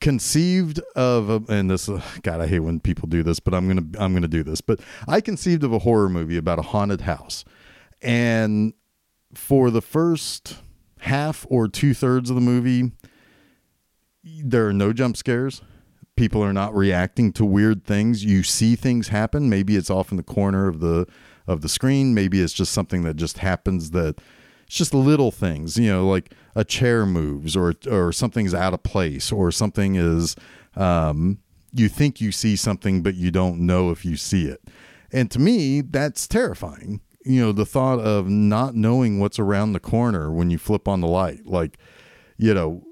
conceived 0.00 0.80
of 0.94 1.30
a, 1.30 1.42
and 1.48 1.70
this 1.70 1.88
God, 2.22 2.40
I 2.40 2.46
hate 2.46 2.60
when 2.60 2.80
people 2.80 3.08
do 3.08 3.22
this, 3.22 3.40
but 3.40 3.54
I'm 3.54 3.66
gonna 3.68 3.86
I'm 3.98 4.14
gonna 4.14 4.28
do 4.28 4.42
this. 4.42 4.60
But 4.60 4.80
I 5.08 5.20
conceived 5.20 5.64
of 5.64 5.72
a 5.72 5.80
horror 5.80 6.08
movie 6.08 6.36
about 6.36 6.58
a 6.58 6.62
haunted 6.62 7.02
house, 7.02 7.44
and 8.02 8.74
for 9.34 9.70
the 9.70 9.82
first 9.82 10.58
half 11.00 11.46
or 11.48 11.68
two 11.68 11.92
thirds 11.92 12.30
of 12.30 12.36
the 12.36 12.42
movie, 12.42 12.92
there 14.22 14.66
are 14.68 14.72
no 14.72 14.92
jump 14.92 15.16
scares 15.16 15.60
people 16.16 16.42
are 16.42 16.52
not 16.52 16.74
reacting 16.74 17.32
to 17.32 17.44
weird 17.44 17.84
things. 17.84 18.24
You 18.24 18.42
see 18.42 18.76
things 18.76 19.08
happen. 19.08 19.48
Maybe 19.48 19.76
it's 19.76 19.90
off 19.90 20.10
in 20.10 20.16
the 20.16 20.22
corner 20.22 20.68
of 20.68 20.80
the 20.80 21.06
of 21.46 21.60
the 21.60 21.68
screen. 21.68 22.14
Maybe 22.14 22.40
it's 22.40 22.52
just 22.52 22.72
something 22.72 23.02
that 23.02 23.16
just 23.16 23.38
happens 23.38 23.90
that 23.90 24.20
it's 24.66 24.76
just 24.76 24.94
little 24.94 25.30
things 25.30 25.76
you 25.76 25.90
know 25.90 26.06
like 26.06 26.32
a 26.54 26.64
chair 26.64 27.06
moves 27.06 27.56
or 27.56 27.74
or 27.90 28.12
something's 28.12 28.54
out 28.54 28.74
of 28.74 28.82
place 28.82 29.30
or 29.30 29.50
something 29.50 29.96
is 29.96 30.36
um, 30.76 31.38
you 31.72 31.88
think 31.88 32.20
you 32.20 32.32
see 32.32 32.56
something 32.56 33.02
but 33.02 33.14
you 33.14 33.30
don't 33.30 33.58
know 33.60 33.90
if 33.90 34.04
you 34.04 34.16
see 34.16 34.46
it. 34.46 34.62
And 35.12 35.30
to 35.30 35.38
me 35.38 35.80
that's 35.80 36.26
terrifying. 36.26 37.00
You 37.24 37.40
know 37.40 37.52
the 37.52 37.66
thought 37.66 38.00
of 38.00 38.28
not 38.28 38.74
knowing 38.74 39.18
what's 39.18 39.38
around 39.38 39.72
the 39.72 39.80
corner 39.80 40.30
when 40.30 40.50
you 40.50 40.58
flip 40.58 40.86
on 40.88 41.00
the 41.00 41.08
light 41.08 41.46
like 41.46 41.78
you 42.36 42.52
know 42.52 42.82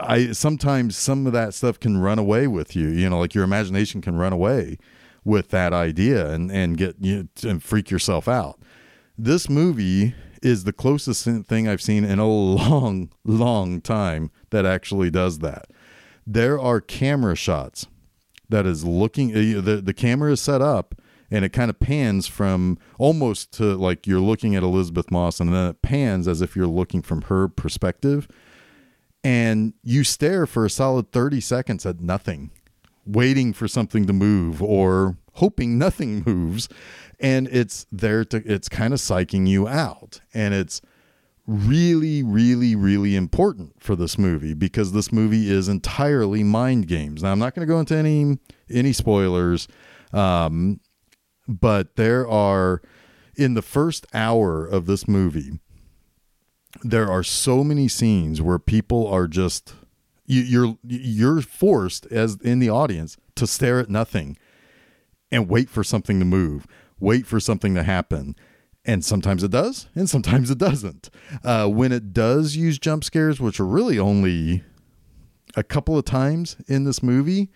I 0.00 0.32
sometimes 0.32 0.96
some 0.96 1.26
of 1.26 1.32
that 1.32 1.54
stuff 1.54 1.80
can 1.80 1.98
run 1.98 2.18
away 2.18 2.46
with 2.46 2.76
you. 2.76 2.88
You 2.88 3.08
know, 3.08 3.18
like 3.18 3.34
your 3.34 3.44
imagination 3.44 4.00
can 4.00 4.16
run 4.16 4.32
away 4.32 4.78
with 5.24 5.48
that 5.50 5.72
idea 5.72 6.30
and 6.32 6.50
and 6.50 6.76
get 6.76 6.96
you 7.00 7.28
know, 7.42 7.50
and 7.50 7.62
freak 7.62 7.90
yourself 7.90 8.28
out. 8.28 8.60
This 9.18 9.48
movie 9.48 10.14
is 10.42 10.64
the 10.64 10.72
closest 10.72 11.24
thing 11.46 11.68
I've 11.68 11.82
seen 11.82 12.04
in 12.04 12.18
a 12.18 12.28
long, 12.28 13.10
long 13.24 13.80
time 13.80 14.30
that 14.50 14.66
actually 14.66 15.10
does 15.10 15.40
that. 15.40 15.66
There 16.26 16.58
are 16.58 16.80
camera 16.80 17.36
shots 17.36 17.86
that 18.48 18.66
is 18.66 18.84
looking 18.84 19.32
uh, 19.32 19.60
the 19.60 19.80
the 19.84 19.94
camera 19.94 20.32
is 20.32 20.40
set 20.40 20.60
up 20.60 20.94
and 21.30 21.44
it 21.44 21.48
kind 21.50 21.70
of 21.70 21.80
pans 21.80 22.26
from 22.26 22.78
almost 22.98 23.52
to 23.52 23.76
like 23.76 24.06
you're 24.06 24.20
looking 24.20 24.54
at 24.54 24.62
Elisabeth 24.62 25.10
Moss 25.10 25.40
and 25.40 25.52
then 25.52 25.70
it 25.70 25.82
pans 25.82 26.28
as 26.28 26.40
if 26.40 26.54
you're 26.54 26.66
looking 26.66 27.02
from 27.02 27.22
her 27.22 27.48
perspective 27.48 28.28
and 29.26 29.74
you 29.82 30.04
stare 30.04 30.46
for 30.46 30.64
a 30.64 30.70
solid 30.70 31.10
30 31.10 31.40
seconds 31.40 31.84
at 31.84 31.98
nothing, 32.00 32.52
waiting 33.04 33.52
for 33.52 33.66
something 33.66 34.06
to 34.06 34.12
move 34.12 34.62
or 34.62 35.16
hoping 35.32 35.76
nothing 35.76 36.22
moves. 36.26 36.68
And 37.18 37.48
it's 37.48 37.88
there 37.90 38.24
to, 38.26 38.36
it's 38.46 38.68
kind 38.68 38.94
of 38.94 39.00
psyching 39.00 39.48
you 39.48 39.66
out. 39.66 40.20
And 40.32 40.54
it's 40.54 40.80
really, 41.44 42.22
really, 42.22 42.76
really 42.76 43.16
important 43.16 43.82
for 43.82 43.96
this 43.96 44.16
movie 44.16 44.54
because 44.54 44.92
this 44.92 45.10
movie 45.10 45.50
is 45.50 45.68
entirely 45.68 46.44
mind 46.44 46.86
games. 46.86 47.24
Now, 47.24 47.32
I'm 47.32 47.40
not 47.40 47.52
going 47.52 47.66
to 47.66 47.72
go 47.72 47.80
into 47.80 47.96
any, 47.96 48.38
any 48.70 48.92
spoilers. 48.92 49.66
Um, 50.12 50.78
but 51.48 51.96
there 51.96 52.28
are, 52.28 52.80
in 53.34 53.54
the 53.54 53.62
first 53.62 54.06
hour 54.14 54.64
of 54.64 54.86
this 54.86 55.08
movie, 55.08 55.58
there 56.82 57.10
are 57.10 57.22
so 57.22 57.64
many 57.64 57.88
scenes 57.88 58.40
where 58.40 58.58
people 58.58 59.06
are 59.06 59.26
just 59.26 59.74
you, 60.26 60.42
you're 60.42 60.78
you're 60.84 61.40
forced 61.40 62.06
as 62.06 62.36
in 62.42 62.58
the 62.58 62.70
audience 62.70 63.16
to 63.36 63.46
stare 63.46 63.78
at 63.78 63.88
nothing 63.88 64.36
and 65.30 65.48
wait 65.48 65.68
for 65.68 65.84
something 65.84 66.18
to 66.18 66.24
move, 66.24 66.66
wait 66.98 67.26
for 67.26 67.40
something 67.40 67.74
to 67.74 67.82
happen. 67.82 68.36
And 68.84 69.04
sometimes 69.04 69.42
it 69.42 69.50
does, 69.50 69.88
and 69.96 70.08
sometimes 70.08 70.50
it 70.50 70.58
doesn't. 70.58 71.10
Uh, 71.42 71.66
when 71.66 71.90
it 71.90 72.12
does 72.12 72.54
use 72.54 72.78
jump 72.78 73.02
scares, 73.02 73.40
which 73.40 73.58
are 73.58 73.66
really 73.66 73.98
only 73.98 74.62
a 75.56 75.64
couple 75.64 75.98
of 75.98 76.04
times 76.04 76.56
in 76.68 76.84
this 76.84 77.02
movie, 77.02 77.50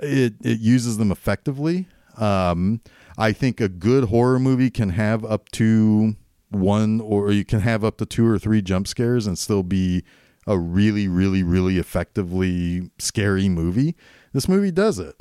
it, 0.00 0.34
it 0.42 0.60
uses 0.60 0.98
them 0.98 1.10
effectively. 1.10 1.86
Um, 2.18 2.82
I 3.16 3.32
think 3.32 3.60
a 3.60 3.68
good 3.68 4.04
horror 4.04 4.38
movie 4.38 4.70
can 4.70 4.90
have 4.90 5.24
up 5.24 5.48
to 5.52 6.16
one 6.50 7.00
or 7.00 7.32
you 7.32 7.44
can 7.44 7.60
have 7.60 7.84
up 7.84 7.98
to 7.98 8.06
two 8.06 8.26
or 8.26 8.38
three 8.38 8.62
jump 8.62 8.86
scares 8.88 9.26
and 9.26 9.38
still 9.38 9.62
be 9.62 10.04
a 10.46 10.58
really 10.58 11.06
really 11.08 11.42
really 11.42 11.78
effectively 11.78 12.90
scary 12.98 13.48
movie. 13.48 13.96
This 14.32 14.48
movie 14.48 14.70
does 14.70 14.98
it. 14.98 15.16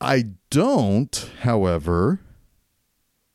I 0.00 0.26
don't 0.50 1.30
however 1.40 2.20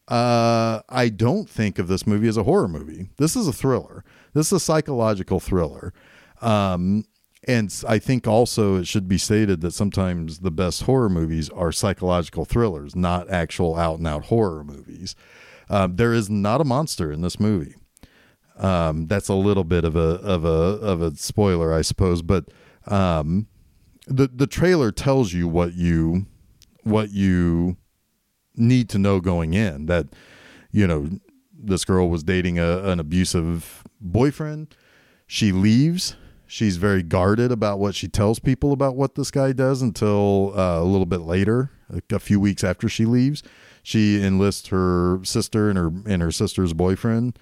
uh 0.08 0.82
i 0.88 1.10
don't 1.10 1.50
think 1.50 1.80
of 1.80 1.88
this 1.88 2.06
movie 2.06 2.28
as 2.28 2.38
a 2.38 2.44
horror 2.44 2.68
movie. 2.68 3.10
This 3.18 3.36
is 3.36 3.48
a 3.48 3.54
thriller. 3.54 4.04
This 4.34 4.48
is 4.48 4.54
a 4.54 4.60
psychological 4.60 5.40
thriller. 5.40 5.94
Um 6.42 7.06
and 7.48 7.72
I 7.88 8.00
think 8.00 8.28
also 8.28 8.78
it 8.78 8.88
should 8.88 9.08
be 9.08 9.18
stated 9.20 9.62
that 9.62 9.74
sometimes 9.74 10.40
the 10.40 10.52
best 10.52 10.84
horror 10.84 11.10
movies 11.10 11.50
are 11.52 11.72
psychological 11.72 12.46
thrillers, 12.46 12.96
not 12.96 13.30
actual 13.30 13.76
out 13.76 14.00
and 14.00 14.08
out 14.08 14.26
horror 14.26 14.64
movies. 14.64 15.16
Um, 15.70 15.96
there 15.96 16.14
is 16.14 16.30
not 16.30 16.62
a 16.62 16.64
monster 16.64 17.12
in 17.12 17.22
this 17.22 17.40
movie. 17.40 17.76
Um, 18.58 19.08
that's 19.08 19.28
a 19.28 19.34
little 19.34 19.64
bit 19.64 19.84
of 19.84 19.96
a 19.96 20.20
of 20.22 20.46
a 20.46 20.48
of 20.48 21.02
a 21.02 21.16
spoiler, 21.16 21.74
I 21.74 21.82
suppose, 21.82 22.22
but 22.22 22.46
um, 22.88 23.48
the 24.08 24.28
the 24.28 24.48
trailer 24.48 24.92
tells 24.92 25.34
you 25.34 25.48
what 25.48 25.74
you 25.74 26.28
what 26.84 27.12
you 27.12 27.78
need 28.56 28.90
to 28.90 29.00
know 29.00 29.20
going 29.20 29.54
in. 29.54 29.88
That 29.88 30.08
you 30.72 30.88
know 30.88 31.10
this 31.54 31.84
girl 31.84 32.10
was 32.10 32.24
dating 32.24 32.60
a, 32.60 32.84
an 32.84 33.00
abusive 33.00 33.84
boyfriend. 34.00 34.76
She 35.28 35.52
leaves. 35.52 36.16
She's 36.48 36.78
very 36.78 37.02
guarded 37.02 37.52
about 37.52 37.80
what 37.80 37.96
she 37.96 38.08
tells 38.08 38.38
people 38.38 38.72
about 38.72 38.96
what 38.96 39.16
this 39.16 39.32
guy 39.32 39.52
does 39.52 39.82
until 39.82 40.54
uh, 40.58 40.80
a 40.80 40.84
little 40.84 41.08
bit 41.08 41.22
later, 41.22 41.72
a, 41.90 42.16
a 42.16 42.20
few 42.20 42.40
weeks 42.40 42.64
after 42.64 42.88
she 42.88 43.04
leaves 43.04 43.42
she 43.86 44.20
enlists 44.20 44.70
her 44.70 45.20
sister 45.24 45.70
and 45.70 45.78
her 45.78 45.92
and 46.12 46.20
her 46.20 46.32
sister's 46.32 46.74
boyfriend, 46.74 47.38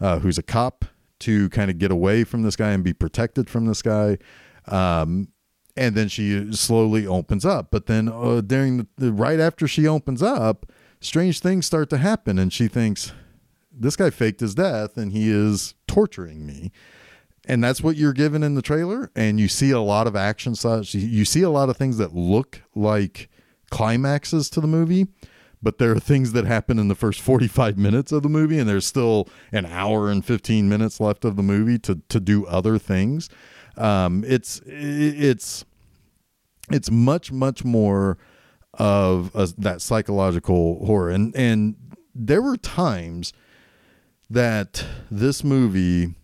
uh, 0.00 0.18
who's 0.18 0.38
a 0.38 0.42
cop, 0.42 0.84
to 1.20 1.48
kind 1.50 1.70
of 1.70 1.78
get 1.78 1.92
away 1.92 2.24
from 2.24 2.42
this 2.42 2.56
guy 2.56 2.72
and 2.72 2.82
be 2.82 2.92
protected 2.92 3.48
from 3.48 3.66
this 3.66 3.80
guy. 3.80 4.18
Um, 4.66 5.28
and 5.76 5.94
then 5.94 6.08
she 6.08 6.52
slowly 6.52 7.06
opens 7.06 7.44
up. 7.44 7.68
But 7.70 7.86
then 7.86 8.08
uh, 8.08 8.40
during 8.40 8.78
the, 8.78 8.86
the, 8.96 9.12
right 9.12 9.38
after 9.38 9.68
she 9.68 9.86
opens 9.86 10.20
up, 10.20 10.66
strange 11.00 11.38
things 11.38 11.64
start 11.64 11.90
to 11.90 11.98
happen, 11.98 12.40
and 12.40 12.52
she 12.52 12.66
thinks 12.66 13.12
this 13.72 13.94
guy 13.94 14.10
faked 14.10 14.40
his 14.40 14.56
death 14.56 14.96
and 14.96 15.12
he 15.12 15.30
is 15.30 15.74
torturing 15.86 16.44
me. 16.44 16.72
And 17.46 17.62
that's 17.62 17.82
what 17.82 17.96
you're 17.96 18.12
given 18.12 18.42
in 18.42 18.56
the 18.56 18.62
trailer. 18.62 19.12
And 19.14 19.38
you 19.38 19.46
see 19.46 19.70
a 19.70 19.80
lot 19.80 20.08
of 20.08 20.16
action 20.16 20.54
shots. 20.54 20.94
You 20.94 21.24
see 21.24 21.42
a 21.42 21.50
lot 21.50 21.68
of 21.68 21.76
things 21.76 21.98
that 21.98 22.14
look 22.14 22.62
like 22.74 23.28
climaxes 23.70 24.48
to 24.50 24.60
the 24.60 24.66
movie 24.66 25.08
but 25.64 25.78
there 25.78 25.92
are 25.92 25.98
things 25.98 26.32
that 26.32 26.44
happen 26.44 26.78
in 26.78 26.88
the 26.88 26.94
first 26.94 27.20
45 27.20 27.76
minutes 27.78 28.12
of 28.12 28.22
the 28.22 28.28
movie 28.28 28.58
and 28.58 28.68
there's 28.68 28.86
still 28.86 29.28
an 29.50 29.66
hour 29.66 30.10
and 30.10 30.24
15 30.24 30.68
minutes 30.68 31.00
left 31.00 31.24
of 31.24 31.36
the 31.36 31.42
movie 31.42 31.78
to 31.80 32.00
to 32.08 32.20
do 32.20 32.46
other 32.46 32.78
things. 32.78 33.28
Um, 33.76 34.22
it's 34.26 34.60
it's 34.66 35.64
it's 36.70 36.90
much 36.90 37.32
much 37.32 37.64
more 37.64 38.18
of 38.74 39.30
a, 39.34 39.48
that 39.58 39.80
psychological 39.80 40.84
horror. 40.86 41.10
And 41.10 41.34
and 41.34 41.76
there 42.14 42.42
were 42.42 42.56
times 42.56 43.32
that 44.30 44.84
this 45.10 45.44
movie 45.44 46.14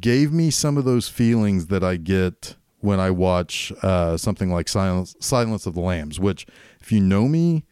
gave 0.00 0.32
me 0.32 0.50
some 0.50 0.76
of 0.76 0.84
those 0.84 1.08
feelings 1.08 1.66
that 1.66 1.84
I 1.84 1.96
get 1.96 2.56
when 2.80 3.00
I 3.00 3.10
watch 3.10 3.72
uh, 3.82 4.16
something 4.16 4.50
like 4.50 4.68
Silence, 4.68 5.16
Silence 5.20 5.66
of 5.66 5.74
the 5.74 5.80
Lambs, 5.80 6.20
which, 6.20 6.46
if 6.80 6.92
you 6.92 7.00
know 7.00 7.28
me, 7.28 7.64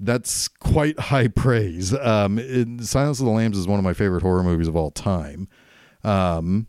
that's 0.00 0.48
quite 0.48 0.98
high 0.98 1.28
praise. 1.28 1.94
Um, 1.94 2.38
it, 2.38 2.84
Silence 2.84 3.20
of 3.20 3.26
the 3.26 3.32
Lambs 3.32 3.58
is 3.58 3.66
one 3.66 3.78
of 3.78 3.84
my 3.84 3.94
favorite 3.94 4.22
horror 4.22 4.42
movies 4.42 4.68
of 4.68 4.76
all 4.76 4.90
time. 4.90 5.48
Um, 6.04 6.68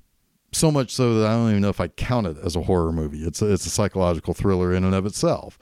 so 0.51 0.71
much 0.71 0.91
so 0.91 1.19
that 1.19 1.27
I 1.27 1.33
don't 1.33 1.49
even 1.49 1.61
know 1.61 1.69
if 1.69 1.79
I 1.79 1.89
count 1.89 2.27
it 2.27 2.37
as 2.43 2.55
a 2.55 2.63
horror 2.63 2.91
movie. 2.91 3.23
It's 3.23 3.41
a, 3.41 3.51
it's 3.51 3.65
a 3.65 3.69
psychological 3.69 4.33
thriller 4.33 4.73
in 4.73 4.83
and 4.83 4.95
of 4.95 5.05
itself. 5.05 5.59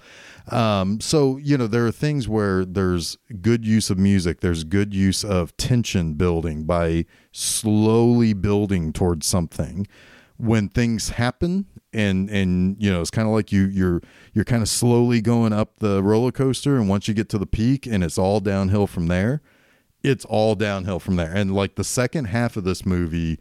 Um, 0.50 1.02
so 1.02 1.36
you 1.38 1.58
know 1.58 1.68
there 1.68 1.86
are 1.86 1.92
things 1.92 2.30
where 2.30 2.64
there's 2.64 3.18
good 3.42 3.66
use 3.66 3.90
of 3.90 3.98
music, 3.98 4.40
there's 4.40 4.64
good 4.64 4.94
use 4.94 5.24
of 5.26 5.56
tension 5.58 6.14
building 6.14 6.64
by 6.64 7.06
slowly 7.34 8.34
building 8.34 8.94
towards 8.94 9.28
something. 9.28 9.88
When 10.38 10.70
things 10.70 11.10
happen, 11.10 11.66
and 11.94 12.30
and 12.30 12.76
you 12.80 12.92
know 12.92 13.02
it's 13.02 13.10
kind 13.10 13.28
of 13.28 13.34
like 13.34 13.52
you 13.52 13.66
you're 13.66 14.02
you're 14.34 14.46
kind 14.46 14.62
of 14.62 14.70
slowly 14.70 15.22
going 15.22 15.54
up 15.54 15.80
the 15.80 16.04
roller 16.04 16.32
coaster, 16.32 16.78
and 16.78 16.88
once 16.88 17.08
you 17.08 17.14
get 17.14 17.30
to 17.30 17.38
the 17.38 17.48
peak, 17.48 17.86
and 17.86 18.04
it's 18.04 18.18
all 18.18 18.40
downhill 18.40 18.88
from 18.88 19.08
there. 19.08 19.42
It's 20.04 20.26
all 20.26 20.54
downhill 20.56 21.00
from 21.00 21.16
there, 21.16 21.34
and 21.34 21.56
like 21.56 21.76
the 21.76 21.84
second 21.84 22.26
half 22.26 22.56
of 22.56 22.64
this 22.64 22.86
movie 22.86 23.40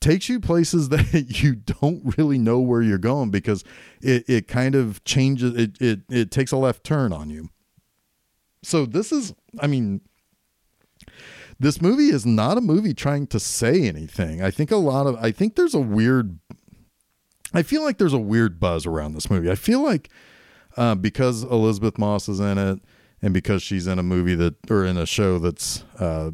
takes 0.00 0.28
you 0.28 0.40
places 0.40 0.88
that 0.90 1.42
you 1.42 1.54
don't 1.54 2.16
really 2.16 2.38
know 2.38 2.60
where 2.60 2.82
you're 2.82 2.98
going 2.98 3.30
because 3.30 3.64
it, 4.00 4.24
it 4.28 4.48
kind 4.48 4.74
of 4.74 5.02
changes 5.04 5.54
it, 5.54 5.80
it 5.80 6.00
it 6.08 6.30
takes 6.30 6.52
a 6.52 6.56
left 6.56 6.84
turn 6.84 7.12
on 7.12 7.30
you 7.30 7.48
so 8.62 8.86
this 8.86 9.12
is 9.12 9.34
i 9.60 9.66
mean 9.66 10.00
this 11.58 11.80
movie 11.80 12.08
is 12.08 12.26
not 12.26 12.58
a 12.58 12.60
movie 12.60 12.94
trying 12.94 13.26
to 13.26 13.40
say 13.40 13.82
anything 13.82 14.42
i 14.42 14.50
think 14.50 14.70
a 14.70 14.76
lot 14.76 15.06
of 15.06 15.16
i 15.16 15.30
think 15.30 15.54
there's 15.54 15.74
a 15.74 15.80
weird 15.80 16.38
i 17.54 17.62
feel 17.62 17.82
like 17.82 17.98
there's 17.98 18.12
a 18.12 18.18
weird 18.18 18.58
buzz 18.60 18.86
around 18.86 19.14
this 19.14 19.30
movie 19.30 19.50
i 19.50 19.54
feel 19.54 19.82
like 19.82 20.10
uh, 20.76 20.94
because 20.94 21.42
Elisabeth 21.44 21.98
moss 21.98 22.28
is 22.28 22.40
in 22.40 22.58
it 22.58 22.80
and 23.22 23.32
because 23.32 23.62
she's 23.62 23.86
in 23.86 23.98
a 23.98 24.02
movie 24.02 24.34
that 24.34 24.54
or 24.70 24.84
in 24.84 24.96
a 24.96 25.06
show 25.06 25.38
that's 25.38 25.84
uh, 25.98 26.30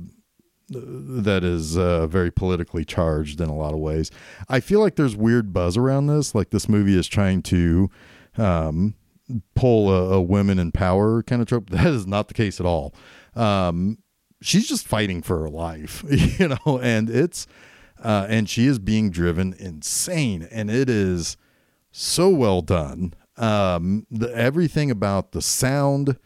that 0.69 1.45
is 1.45 1.77
uh, 1.77 2.07
very 2.07 2.31
politically 2.31 2.85
charged 2.85 3.41
in 3.41 3.49
a 3.49 3.55
lot 3.55 3.75
of 3.75 3.81
ways. 3.81 4.11
I 4.49 4.61
feel 4.61 4.81
like 4.81 4.97
there's 4.97 5.15
weird 5.15 5.53
buzz 5.53 5.77
around 5.77 6.07
this. 6.07 6.35
Like 6.35 6.51
this 6.51 6.69
movie 6.69 6.99
is 6.99 7.07
trying 7.07 7.43
to 7.43 7.91
um, 8.37 8.95
pull 9.55 9.91
a, 9.91 10.17
a, 10.17 10.21
women 10.21 10.59
in 10.59 10.73
power 10.73 11.23
kind 11.23 11.43
of 11.43 11.49
trope. 11.49 11.71
That 11.71 11.87
is 11.87 12.07
not 12.07 12.29
the 12.29 12.35
case 12.35 12.59
at 12.59 12.67
all. 12.67 12.95
Um, 13.35 13.99
she's 14.43 14.69
just 14.69 14.87
fighting 14.87 15.23
for 15.23 15.39
her 15.41 15.49
life, 15.49 16.05
you 16.39 16.49
know, 16.49 16.79
and 16.79 17.09
it's 17.09 17.47
uh, 18.03 18.27
and 18.29 18.49
she 18.49 18.67
is 18.67 18.79
being 18.79 19.11
driven 19.11 19.55
insane, 19.59 20.49
and 20.51 20.71
it 20.71 20.91
is 20.91 21.37
so 21.91 22.29
well 22.29 22.63
done. 22.63 23.15
Um, 23.37 24.07
the 24.11 24.35
everything 24.35 24.91
about 24.91 25.33
the 25.33 25.41
sound 25.41 26.19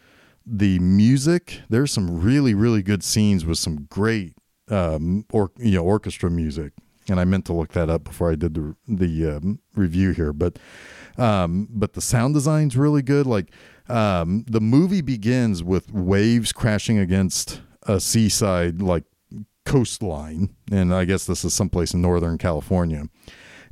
the 0.47 0.79
music 0.79 1.61
there's 1.69 1.91
some 1.91 2.21
really 2.21 2.55
really 2.55 2.83
good 2.83 3.03
scenes 3.03 3.45
with 3.45 3.59
some 3.59 3.87
great 3.91 4.35
um 4.71 5.25
or 5.33 5.51
you 5.59 5.73
know 5.73 5.83
orchestra 5.85 6.31
music 6.31 6.73
and 7.09 7.19
i 7.19 7.25
meant 7.25 7.45
to 7.45 7.53
look 7.53 7.73
that 7.73 7.91
up 7.91 8.05
before 8.05 8.31
i 8.31 8.37
did 8.37 8.55
the 8.55 8.77
the 8.87 9.37
um, 9.37 9.59
review 9.75 10.13
here 10.13 10.33
but 10.33 10.57
um 11.19 11.67
but 11.73 11.95
the 11.95 12.01
sound 12.01 12.33
design's 12.33 12.77
really 12.77 13.03
good 13.03 13.27
like 13.27 13.51
um 13.89 14.45
the 14.49 14.61
movie 14.61 15.01
begins 15.01 15.65
with 15.65 15.93
waves 15.93 16.53
crashing 16.53 16.97
against 16.97 17.61
a 17.89 18.01
seaside 18.01 18.81
like 18.83 19.05
coastline 19.65 20.55
and 20.71 20.95
i 20.95 21.05
guess 21.05 21.27
this 21.27 21.45
is 21.45 21.53
someplace 21.53 21.95
in 21.95 22.01
northern 22.03 22.39
california. 22.39 23.09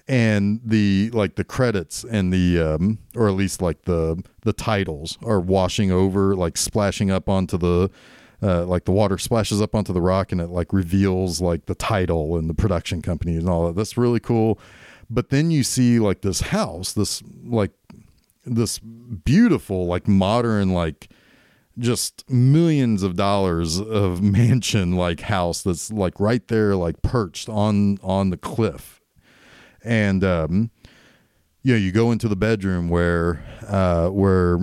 And 0.06 0.60
the 0.62 1.08
like 1.14 1.36
the 1.36 1.44
credits 1.44 2.04
and 2.04 2.30
the 2.30 2.60
um 2.60 2.98
or 3.16 3.26
at 3.26 3.32
least 3.34 3.62
like 3.62 3.82
the 3.82 4.22
the 4.42 4.52
titles 4.52 5.16
are 5.24 5.40
washing 5.40 5.90
over 5.90 6.36
like 6.36 6.58
splashing 6.58 7.10
up 7.10 7.26
onto 7.26 7.56
the 7.56 7.90
uh, 8.42 8.66
like 8.66 8.84
the 8.84 8.92
water 8.92 9.16
splashes 9.16 9.62
up 9.62 9.74
onto 9.74 9.94
the 9.94 10.02
rock 10.02 10.30
and 10.30 10.40
it 10.42 10.50
like 10.50 10.74
reveals 10.74 11.40
like 11.40 11.64
the 11.64 11.74
title 11.74 12.36
and 12.36 12.50
the 12.50 12.54
production 12.54 13.00
company 13.00 13.36
and 13.36 13.48
all 13.48 13.66
that. 13.66 13.76
That's 13.76 13.96
really 13.96 14.20
cool. 14.20 14.58
But 15.08 15.30
then 15.30 15.50
you 15.50 15.62
see 15.62 15.98
like 15.98 16.20
this 16.20 16.40
house 16.40 16.92
this 16.92 17.22
like 17.42 17.72
this 18.44 18.78
beautiful 18.78 19.86
like 19.86 20.06
modern 20.06 20.74
like 20.74 21.08
just 21.78 22.28
millions 22.30 23.02
of 23.02 23.16
dollars 23.16 23.80
of 23.80 24.22
mansion 24.22 24.92
like 24.92 25.20
house 25.20 25.62
that's 25.62 25.90
like 25.92 26.18
right 26.20 26.48
there 26.48 26.76
like 26.76 27.02
perched 27.02 27.48
on 27.48 27.98
on 28.02 28.30
the 28.30 28.36
cliff 28.36 29.00
and 29.84 30.24
um, 30.24 30.70
you 31.64 31.72
know, 31.72 31.78
you 31.78 31.92
go 31.92 32.10
into 32.10 32.28
the 32.28 32.36
bedroom 32.36 32.88
where 32.88 33.44
uh, 33.66 34.08
where 34.08 34.58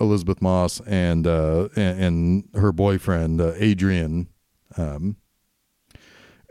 Elisabeth 0.00 0.42
Moss 0.42 0.80
and 0.80 1.26
uh, 1.26 1.68
and, 1.76 2.00
and 2.02 2.48
her 2.54 2.72
boyfriend 2.72 3.40
uh, 3.40 3.52
Adrian. 3.56 4.28
Um, 4.76 5.16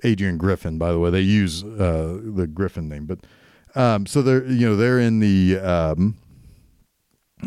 Adrian 0.03 0.37
Griffin, 0.37 0.77
by 0.77 0.91
the 0.91 0.99
way, 0.99 1.09
they 1.09 1.21
use 1.21 1.63
uh, 1.63 2.19
the 2.21 2.45
Griffin 2.45 2.87
name, 2.87 3.05
but 3.05 3.19
um, 3.75 4.05
so 4.05 4.21
they're 4.21 4.45
you 4.45 4.67
know 4.67 4.75
they're 4.75 4.99
in 4.99 5.19
the 5.19 5.57
um, 5.57 6.17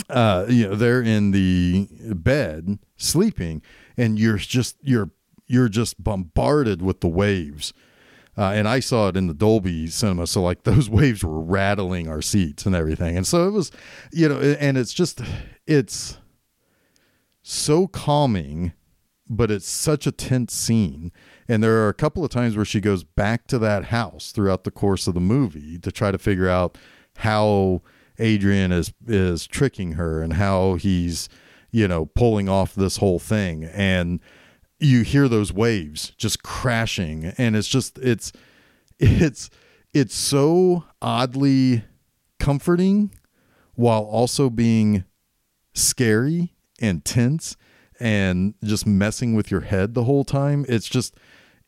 uh, 0.09 0.47
you 0.49 0.69
know 0.69 0.75
they're 0.75 1.03
in 1.03 1.31
the 1.31 1.89
bed 2.15 2.79
sleeping, 2.97 3.63
and 3.97 4.19
you're 4.19 4.39
just 4.39 4.77
you're 4.83 5.11
you're 5.47 5.69
just 5.69 6.03
bombarded 6.03 6.83
with 6.83 7.01
the 7.01 7.09
waves 7.09 7.73
uh, 8.39 8.53
and 8.53 8.69
I 8.69 8.79
saw 8.79 9.09
it 9.09 9.17
in 9.17 9.27
the 9.27 9.35
Dolby 9.35 9.89
cinema. 9.89 10.29
So 10.29 10.43
like 10.43 10.63
those 10.63 10.89
waves 10.89 11.25
were 11.25 11.41
rattling 11.41 12.09
our 12.09 12.23
seats 12.23 12.65
and 12.65 12.75
everything. 12.75 13.17
And 13.17 13.27
so 13.27 13.49
it 13.49 13.51
was, 13.51 13.73
you 14.13 14.29
know, 14.29 14.39
and 14.39 14.79
it's 14.79 14.95
just, 14.95 15.21
it's 15.67 16.19
so 17.43 17.89
calming, 17.89 18.73
but 19.29 19.51
it's 19.51 19.69
such 19.69 20.07
a 20.07 20.13
tense 20.13 20.55
scene. 20.55 21.11
And 21.49 21.63
there 21.63 21.79
are 21.79 21.89
a 21.89 21.95
couple 21.95 22.25
of 22.25 22.31
times 22.31 22.55
where 22.55 22.65
she 22.65 22.81
goes 22.81 23.03
back 23.03 23.49
to 23.49 23.59
that 23.59 23.87
house 23.87 24.31
throughout 24.31 24.63
the 24.63 24.71
course 24.71 25.09
of 25.09 25.15
the 25.15 25.21
movie 25.21 25.77
to 25.79 25.91
try 25.91 26.13
to 26.13 26.19
figure 26.19 26.49
out 26.49 26.79
how 27.17 27.83
Adrian 28.19 28.73
is 28.73 28.93
is 29.07 29.47
tricking 29.47 29.93
her 29.93 30.23
and 30.23 30.35
how 30.35 30.75
he's, 30.75 31.29
you 31.71 31.87
know, 31.89 32.07
pulling 32.07 32.49
off 32.49 32.75
this 32.75 32.99
whole 32.99 33.19
thing. 33.19 33.65
And 33.65 34.21
you 34.81 35.03
hear 35.03 35.29
those 35.29 35.53
waves 35.53 36.13
just 36.17 36.43
crashing 36.43 37.27
and 37.37 37.57
it's 37.57 37.69
just 37.69 37.99
it's 37.99 38.33
it's 38.99 39.51
it's 39.93 40.15
so 40.15 40.85
oddly 41.03 41.85
comforting 42.39 43.11
while 43.75 44.03
also 44.03 44.51
being 44.51 45.05
scary 45.75 46.55
and 46.81 47.05
tense 47.05 47.57
and 48.01 48.55
just 48.63 48.87
messing 48.87 49.35
with 49.35 49.51
your 49.51 49.63
head 49.63 49.95
the 49.95 50.05
whole 50.05 50.25
time 50.25 50.65
it's 50.69 50.89
just 50.89 51.17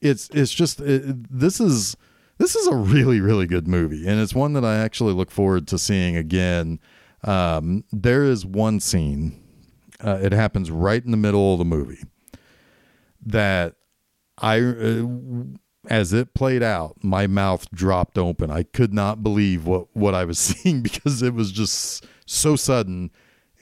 it's 0.00 0.28
it's 0.30 0.52
just 0.52 0.80
it, 0.80 1.02
this 1.30 1.60
is 1.60 1.96
this 2.40 2.56
is 2.56 2.66
a 2.66 2.74
really 2.74 3.20
really 3.20 3.46
good 3.46 3.68
movie 3.68 4.06
and 4.06 4.20
it's 4.20 4.34
one 4.34 4.52
that 4.54 4.64
i 4.64 4.76
actually 4.76 5.12
look 5.12 5.30
forward 5.30 5.68
to 5.68 5.78
seeing 5.78 6.16
again 6.16 6.80
um, 7.22 7.84
there 7.92 8.24
is 8.24 8.46
one 8.46 8.80
scene 8.80 9.42
uh, 10.04 10.18
it 10.22 10.32
happens 10.32 10.70
right 10.70 11.04
in 11.04 11.10
the 11.10 11.16
middle 11.16 11.52
of 11.52 11.58
the 11.58 11.64
movie 11.64 12.02
that 13.24 13.74
I, 14.38 14.60
uh, 14.60 15.06
as 15.88 16.12
it 16.12 16.34
played 16.34 16.62
out, 16.62 16.96
my 17.02 17.26
mouth 17.26 17.70
dropped 17.72 18.18
open. 18.18 18.50
I 18.50 18.62
could 18.62 18.92
not 18.92 19.22
believe 19.22 19.66
what, 19.66 19.88
what 19.94 20.14
I 20.14 20.24
was 20.24 20.38
seeing 20.38 20.82
because 20.82 21.22
it 21.22 21.34
was 21.34 21.52
just 21.52 22.06
so 22.26 22.56
sudden 22.56 23.10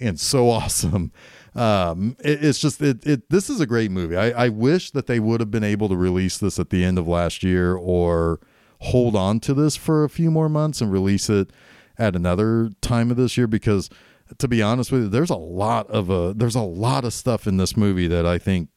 and 0.00 0.18
so 0.18 0.48
awesome. 0.50 1.12
Um, 1.54 2.16
it, 2.20 2.44
it's 2.44 2.58
just, 2.58 2.80
it, 2.80 3.04
it, 3.04 3.30
this 3.30 3.50
is 3.50 3.60
a 3.60 3.66
great 3.66 3.90
movie. 3.90 4.16
I, 4.16 4.46
I 4.46 4.48
wish 4.48 4.92
that 4.92 5.06
they 5.06 5.18
would 5.18 5.40
have 5.40 5.50
been 5.50 5.64
able 5.64 5.88
to 5.88 5.96
release 5.96 6.38
this 6.38 6.58
at 6.58 6.70
the 6.70 6.84
end 6.84 6.98
of 6.98 7.08
last 7.08 7.42
year 7.42 7.74
or 7.74 8.40
hold 8.80 9.16
on 9.16 9.40
to 9.40 9.54
this 9.54 9.76
for 9.76 10.04
a 10.04 10.08
few 10.08 10.30
more 10.30 10.48
months 10.48 10.80
and 10.80 10.92
release 10.92 11.28
it 11.28 11.50
at 11.98 12.14
another 12.14 12.70
time 12.80 13.10
of 13.10 13.16
this 13.16 13.36
year? 13.36 13.46
Because 13.46 13.90
to 14.38 14.48
be 14.48 14.62
honest 14.62 14.92
with 14.92 15.02
you, 15.02 15.08
there's 15.08 15.30
a 15.30 15.36
lot 15.36 15.88
of 15.90 16.10
a, 16.10 16.34
there's 16.34 16.54
a 16.54 16.60
lot 16.60 17.04
of 17.04 17.12
stuff 17.12 17.46
in 17.46 17.56
this 17.56 17.76
movie 17.76 18.08
that 18.08 18.26
I 18.26 18.38
think 18.38 18.68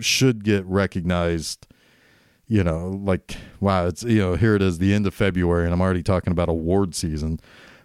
should 0.00 0.42
get 0.44 0.64
recognized 0.64 1.66
you 2.46 2.64
know 2.64 2.98
like 3.04 3.36
wow 3.60 3.86
it's 3.86 4.02
you 4.02 4.18
know 4.18 4.34
here 4.34 4.56
it 4.56 4.62
is 4.62 4.78
the 4.78 4.92
end 4.94 5.06
of 5.06 5.12
february 5.12 5.64
and 5.64 5.72
i'm 5.72 5.82
already 5.82 6.02
talking 6.02 6.32
about 6.32 6.48
award 6.48 6.94
season. 6.94 7.38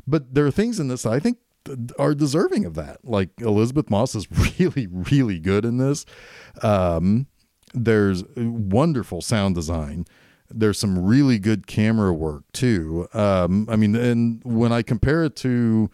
But 0.10 0.34
there 0.34 0.46
are 0.46 0.52
things 0.52 0.80
in 0.80 0.88
this 0.88 1.06
i 1.06 1.20
think 1.20 1.38
are 2.00 2.14
deserving 2.14 2.66
of 2.66 2.76
that. 2.76 3.04
Like 3.04 3.30
Elisabeth 3.40 3.90
moss 3.90 4.16
is 4.16 4.28
really 4.60 4.88
really 4.88 5.40
good 5.40 5.66
in 5.66 5.78
this. 5.78 6.06
Um, 6.62 7.28
there's 7.74 8.24
wonderful 8.36 9.22
sound 9.22 9.56
design 9.56 10.06
there's 10.50 10.80
some 10.80 11.06
really 11.06 11.40
good 11.40 11.68
camera 11.68 12.14
work 12.14 12.44
too 12.54 13.08
um, 13.14 13.68
i 13.70 13.76
mean 13.76 13.96
and 13.96 14.42
when 14.44 14.72
i 14.72 14.82
compare 14.82 15.24
it 15.24 15.36
to 15.36 15.90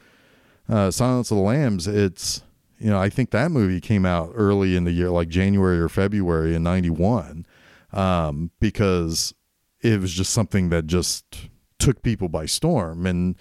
uh, 0.69 0.89
silence 0.89 1.31
of 1.31 1.37
the 1.37 1.43
lambs 1.43 1.87
it's 1.87 2.43
you 2.83 2.89
know, 2.89 2.99
I 2.99 3.09
think 3.09 3.31
that 3.31 3.49
movie 3.49 3.79
came 3.79 4.05
out 4.05 4.33
early 4.35 4.75
in 4.75 4.83
the 4.83 4.91
year, 4.91 5.09
like 5.09 5.29
January 5.29 5.79
or 5.79 5.87
February 5.87 6.53
in 6.53 6.63
'91, 6.63 7.45
um, 7.93 8.51
because 8.59 9.33
it 9.79 10.01
was 10.01 10.13
just 10.13 10.33
something 10.33 10.67
that 10.69 10.85
just 10.85 11.49
took 11.79 12.03
people 12.03 12.27
by 12.27 12.45
storm. 12.45 13.05
And 13.05 13.37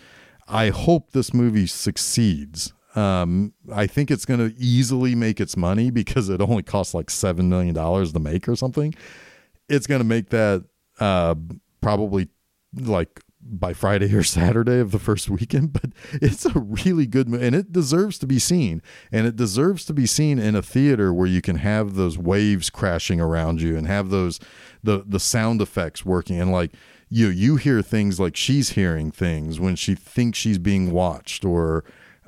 I 0.46 0.68
hope 0.68 1.10
this 1.10 1.34
movie 1.34 1.66
succeeds. 1.66 2.72
Um, 2.94 3.52
I 3.74 3.88
think 3.88 4.12
it's 4.12 4.24
going 4.24 4.38
to 4.38 4.54
easily 4.56 5.16
make 5.16 5.40
its 5.40 5.56
money 5.56 5.90
because 5.90 6.28
it 6.28 6.40
only 6.40 6.62
costs 6.62 6.94
like 6.94 7.10
seven 7.10 7.48
million 7.48 7.74
dollars 7.74 8.12
to 8.12 8.20
make 8.20 8.48
or 8.48 8.54
something. 8.54 8.94
It's 9.68 9.88
going 9.88 10.00
to 10.00 10.06
make 10.06 10.28
that 10.30 10.64
uh, 11.00 11.34
probably 11.80 12.28
like 12.74 13.20
by 13.44 13.72
Friday 13.72 14.14
or 14.14 14.22
Saturday 14.22 14.78
of 14.78 14.92
the 14.92 14.98
first 14.98 15.28
weekend, 15.28 15.72
but 15.72 15.90
it's 16.14 16.44
a 16.46 16.58
really 16.58 17.06
good 17.06 17.28
movie 17.28 17.44
and 17.44 17.54
it 17.54 17.72
deserves 17.72 18.18
to 18.18 18.26
be 18.26 18.38
seen. 18.38 18.82
And 19.10 19.26
it 19.26 19.36
deserves 19.36 19.84
to 19.86 19.92
be 19.92 20.06
seen 20.06 20.38
in 20.38 20.54
a 20.54 20.62
theater 20.62 21.12
where 21.12 21.26
you 21.26 21.42
can 21.42 21.56
have 21.56 21.94
those 21.94 22.16
waves 22.16 22.70
crashing 22.70 23.20
around 23.20 23.60
you 23.60 23.76
and 23.76 23.86
have 23.86 24.10
those 24.10 24.38
the 24.82 25.04
the 25.06 25.20
sound 25.20 25.60
effects 25.60 26.04
working 26.04 26.40
and 26.40 26.50
like 26.50 26.72
you 27.08 27.28
you 27.28 27.56
hear 27.56 27.82
things 27.82 28.18
like 28.18 28.36
she's 28.36 28.70
hearing 28.70 29.10
things 29.10 29.60
when 29.60 29.76
she 29.76 29.94
thinks 29.94 30.38
she's 30.38 30.58
being 30.58 30.90
watched 30.90 31.44
or 31.44 31.84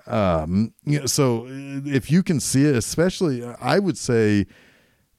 um 0.07 0.73
you 0.85 1.01
know, 1.01 1.07
so 1.07 1.47
if 1.49 2.11
you 2.11 2.23
can 2.23 2.39
see 2.39 2.65
it 2.65 2.77
especially 2.77 3.45
I 3.61 3.79
would 3.79 3.99
say 3.99 4.47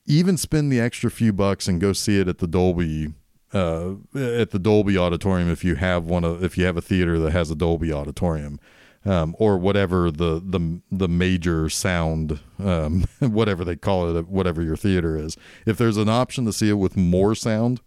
even 0.06 0.38
spend 0.38 0.72
the 0.72 0.80
extra 0.80 1.10
few 1.10 1.34
bucks 1.34 1.68
and 1.68 1.82
go 1.82 1.92
see 1.94 2.20
it 2.20 2.28
at 2.28 2.38
the 2.38 2.48
Dolby 2.48 3.14
uh, 3.56 3.96
at 4.14 4.52
the 4.52 4.60
Dolby 4.60 4.98
Auditorium 4.98 5.50
if 5.50 5.64
you 5.64 5.76
have 5.76 6.06
one 6.06 6.24
of 6.24 6.44
if 6.44 6.58
you 6.58 6.66
have 6.66 6.78
a 6.78 6.82
theater 6.82 7.18
that 7.20 7.32
has 7.32 7.50
a 7.50 7.56
Dolby 7.56 7.92
Auditorium. 7.92 8.60
Um, 9.08 9.36
or 9.38 9.60
whatever 9.60 10.10
the 10.10 10.42
the 10.44 10.82
the 10.92 11.08
major 11.08 11.70
sound, 11.70 12.40
um, 12.58 13.06
whatever 13.20 13.64
they 13.64 13.76
call 13.76 14.18
it, 14.18 14.28
whatever 14.28 14.64
your 14.64 14.76
theater 14.76 15.16
is. 15.16 15.38
If 15.68 15.78
there's 15.78 15.98
an 15.98 16.10
option 16.10 16.44
to 16.46 16.52
see 16.52 16.70
it 16.70 16.80
with 16.80 16.98
more 16.98 17.36
sound, 17.36 17.82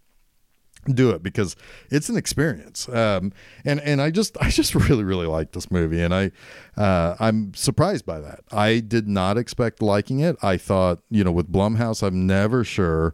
do 0.87 1.11
it 1.11 1.25
because 1.25 1.57
it's 1.91 2.09
an 2.09 2.17
experience. 2.17 2.89
Um, 2.89 3.33
and 3.65 3.81
and 3.81 4.01
I 4.01 4.13
just 4.13 4.37
I 4.41 4.51
just 4.51 4.77
really 4.77 5.03
really 5.03 5.27
like 5.27 5.51
this 5.51 5.73
movie, 5.73 6.01
and 6.01 6.15
I 6.15 6.31
uh, 6.77 7.17
I'm 7.19 7.53
surprised 7.55 8.07
by 8.07 8.21
that. 8.21 8.41
I 8.53 8.79
did 8.79 9.09
not 9.09 9.37
expect 9.37 9.83
liking 9.83 10.21
it. 10.21 10.37
I 10.41 10.57
thought 10.57 11.01
you 11.11 11.25
know 11.25 11.33
with 11.33 11.51
Blumhouse, 11.51 12.01
I'm 12.01 12.29
never 12.29 12.63
sure 12.63 13.13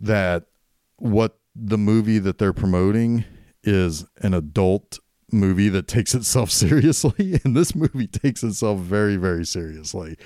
that 0.00 0.46
what 0.98 1.38
the 1.54 1.78
movie 1.78 2.18
that 2.18 2.38
they're 2.38 2.52
promoting 2.52 3.24
is 3.62 4.04
an 4.18 4.34
adult 4.34 4.98
movie 5.32 5.68
that 5.68 5.88
takes 5.88 6.14
itself 6.14 6.50
seriously 6.64 7.40
and 7.44 7.56
this 7.56 7.74
movie 7.74 8.06
takes 8.06 8.42
itself 8.42 8.80
very 8.80 9.16
very 9.16 9.44
seriously. 9.44 10.16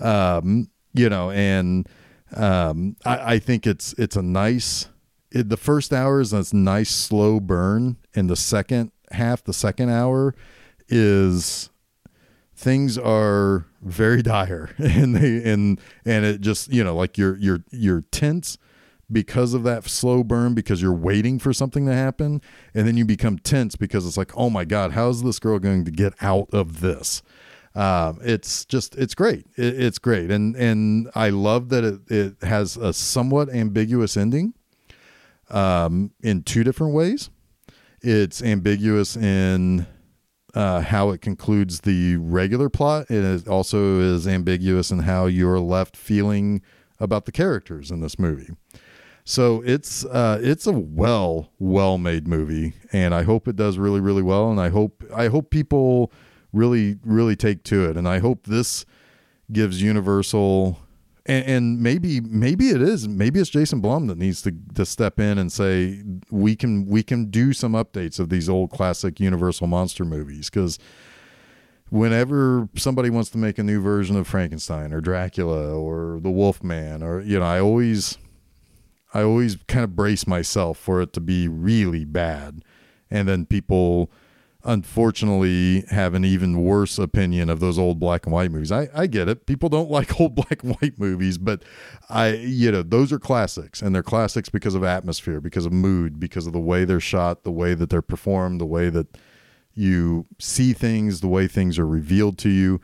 Um 0.00 0.68
you 0.94 1.08
know 1.08 1.30
and 1.30 1.88
um 2.34 2.96
i 3.04 3.34
i 3.34 3.38
think 3.38 3.66
it's 3.66 3.92
it's 3.98 4.16
a 4.16 4.22
nice 4.22 4.88
it, 5.30 5.48
the 5.48 5.56
first 5.56 5.92
hour 5.92 6.20
is 6.20 6.32
a 6.32 6.56
nice 6.56 6.90
slow 6.90 7.40
burn 7.40 7.96
and 8.14 8.30
the 8.30 8.36
second 8.36 8.92
half 9.10 9.42
the 9.42 9.52
second 9.52 9.90
hour 9.90 10.34
is 10.88 11.70
things 12.54 12.96
are 12.96 13.66
very 13.82 14.22
dire 14.22 14.70
and 14.78 15.16
they 15.16 15.52
and 15.52 15.80
and 16.04 16.24
it 16.24 16.40
just 16.40 16.72
you 16.72 16.82
know 16.82 16.94
like 16.94 17.18
you're 17.18 17.36
you're 17.36 17.64
you're 17.70 18.02
tense 18.12 18.56
because 19.10 19.54
of 19.54 19.62
that 19.64 19.84
slow 19.84 20.24
burn 20.24 20.54
because 20.54 20.80
you're 20.80 20.92
waiting 20.92 21.38
for 21.38 21.52
something 21.52 21.86
to 21.86 21.94
happen 21.94 22.40
and 22.74 22.86
then 22.86 22.96
you 22.96 23.04
become 23.04 23.38
tense 23.38 23.76
because 23.76 24.06
it's 24.06 24.16
like 24.16 24.36
oh 24.36 24.50
my 24.50 24.64
god 24.64 24.92
how's 24.92 25.22
this 25.22 25.38
girl 25.38 25.58
going 25.58 25.84
to 25.84 25.90
get 25.90 26.12
out 26.20 26.48
of 26.52 26.80
this? 26.80 27.22
Um, 27.74 28.20
it's 28.22 28.64
just 28.64 28.94
it's 28.96 29.14
great. 29.14 29.46
It, 29.56 29.80
it's 29.80 29.98
great. 29.98 30.30
And 30.30 30.54
and 30.54 31.10
i 31.14 31.30
love 31.30 31.70
that 31.70 31.84
it, 31.84 32.10
it 32.10 32.42
has 32.42 32.76
a 32.76 32.92
somewhat 32.92 33.52
ambiguous 33.52 34.16
ending 34.16 34.54
um, 35.50 36.12
in 36.22 36.42
two 36.42 36.62
different 36.64 36.94
ways. 36.94 37.30
It's 38.00 38.42
ambiguous 38.42 39.16
in 39.16 39.86
uh, 40.54 40.82
how 40.82 41.10
it 41.10 41.20
concludes 41.20 41.80
the 41.80 42.16
regular 42.16 42.68
plot. 42.68 43.06
And 43.10 43.40
it 43.40 43.48
also 43.48 43.98
is 43.98 44.28
ambiguous 44.28 44.90
in 44.90 45.00
how 45.00 45.26
you're 45.26 45.58
left 45.58 45.96
feeling 45.96 46.62
about 47.00 47.24
the 47.24 47.32
characters 47.32 47.90
in 47.90 48.00
this 48.00 48.18
movie 48.18 48.50
so 49.24 49.62
it's 49.64 50.04
uh, 50.04 50.38
it's 50.42 50.66
a 50.66 50.72
well 50.72 51.50
well 51.58 51.96
made 51.96 52.28
movie, 52.28 52.74
and 52.92 53.14
I 53.14 53.22
hope 53.22 53.48
it 53.48 53.56
does 53.56 53.78
really 53.78 54.00
really 54.00 54.22
well. 54.22 54.50
And 54.50 54.60
I 54.60 54.68
hope 54.68 55.02
I 55.14 55.28
hope 55.28 55.50
people 55.50 56.12
really 56.52 56.98
really 57.04 57.34
take 57.34 57.64
to 57.64 57.88
it, 57.88 57.96
and 57.96 58.06
I 58.06 58.18
hope 58.18 58.46
this 58.46 58.84
gives 59.50 59.82
Universal. 59.82 60.78
And, 61.26 61.46
and 61.46 61.80
maybe 61.80 62.20
maybe 62.20 62.68
it 62.68 62.82
is 62.82 63.08
maybe 63.08 63.40
it's 63.40 63.48
Jason 63.48 63.80
Blum 63.80 64.08
that 64.08 64.18
needs 64.18 64.42
to 64.42 64.52
to 64.74 64.84
step 64.84 65.18
in 65.18 65.38
and 65.38 65.50
say 65.50 66.02
we 66.30 66.54
can 66.54 66.84
we 66.84 67.02
can 67.02 67.30
do 67.30 67.54
some 67.54 67.72
updates 67.72 68.20
of 68.20 68.28
these 68.28 68.46
old 68.46 68.70
classic 68.70 69.18
Universal 69.18 69.68
monster 69.68 70.04
movies 70.04 70.50
because 70.50 70.78
whenever 71.88 72.68
somebody 72.76 73.08
wants 73.08 73.30
to 73.30 73.38
make 73.38 73.56
a 73.58 73.62
new 73.62 73.80
version 73.80 74.16
of 74.16 74.26
Frankenstein 74.26 74.92
or 74.92 75.00
Dracula 75.00 75.74
or 75.74 76.20
the 76.20 76.30
Wolfman 76.30 77.02
or 77.02 77.22
you 77.22 77.38
know 77.38 77.46
I 77.46 77.58
always 77.58 78.18
I 79.14 79.22
always 79.22 79.56
kind 79.68 79.84
of 79.84 79.94
brace 79.94 80.26
myself 80.26 80.76
for 80.76 81.00
it 81.00 81.12
to 81.14 81.20
be 81.20 81.48
really 81.48 82.04
bad. 82.04 82.64
And 83.10 83.28
then 83.28 83.46
people 83.46 84.10
unfortunately 84.64 85.84
have 85.90 86.14
an 86.14 86.24
even 86.24 86.64
worse 86.64 86.98
opinion 86.98 87.50
of 87.50 87.60
those 87.60 87.78
old 87.78 88.00
black 88.00 88.26
and 88.26 88.32
white 88.32 88.50
movies. 88.50 88.72
I, 88.72 88.88
I 88.94 89.06
get 89.06 89.28
it. 89.28 89.46
People 89.46 89.68
don't 89.68 89.90
like 89.98 90.20
old 90.20 90.34
black 90.34 90.62
and 90.62 90.74
white 90.76 90.98
movies, 90.98 91.38
but 91.38 91.62
I 92.08 92.34
you 92.34 92.72
know, 92.72 92.82
those 92.82 93.12
are 93.12 93.18
classics 93.18 93.80
and 93.80 93.94
they're 93.94 94.02
classics 94.02 94.48
because 94.48 94.74
of 94.74 94.82
atmosphere, 94.82 95.40
because 95.40 95.66
of 95.66 95.72
mood, 95.72 96.18
because 96.18 96.46
of 96.46 96.52
the 96.52 96.60
way 96.60 96.84
they're 96.84 97.00
shot, 97.00 97.44
the 97.44 97.52
way 97.52 97.74
that 97.74 97.90
they're 97.90 98.02
performed, 98.02 98.60
the 98.60 98.66
way 98.66 98.90
that 98.90 99.16
you 99.74 100.26
see 100.38 100.72
things, 100.72 101.20
the 101.20 101.28
way 101.28 101.46
things 101.46 101.78
are 101.78 101.86
revealed 101.86 102.38
to 102.38 102.48
you. 102.48 102.80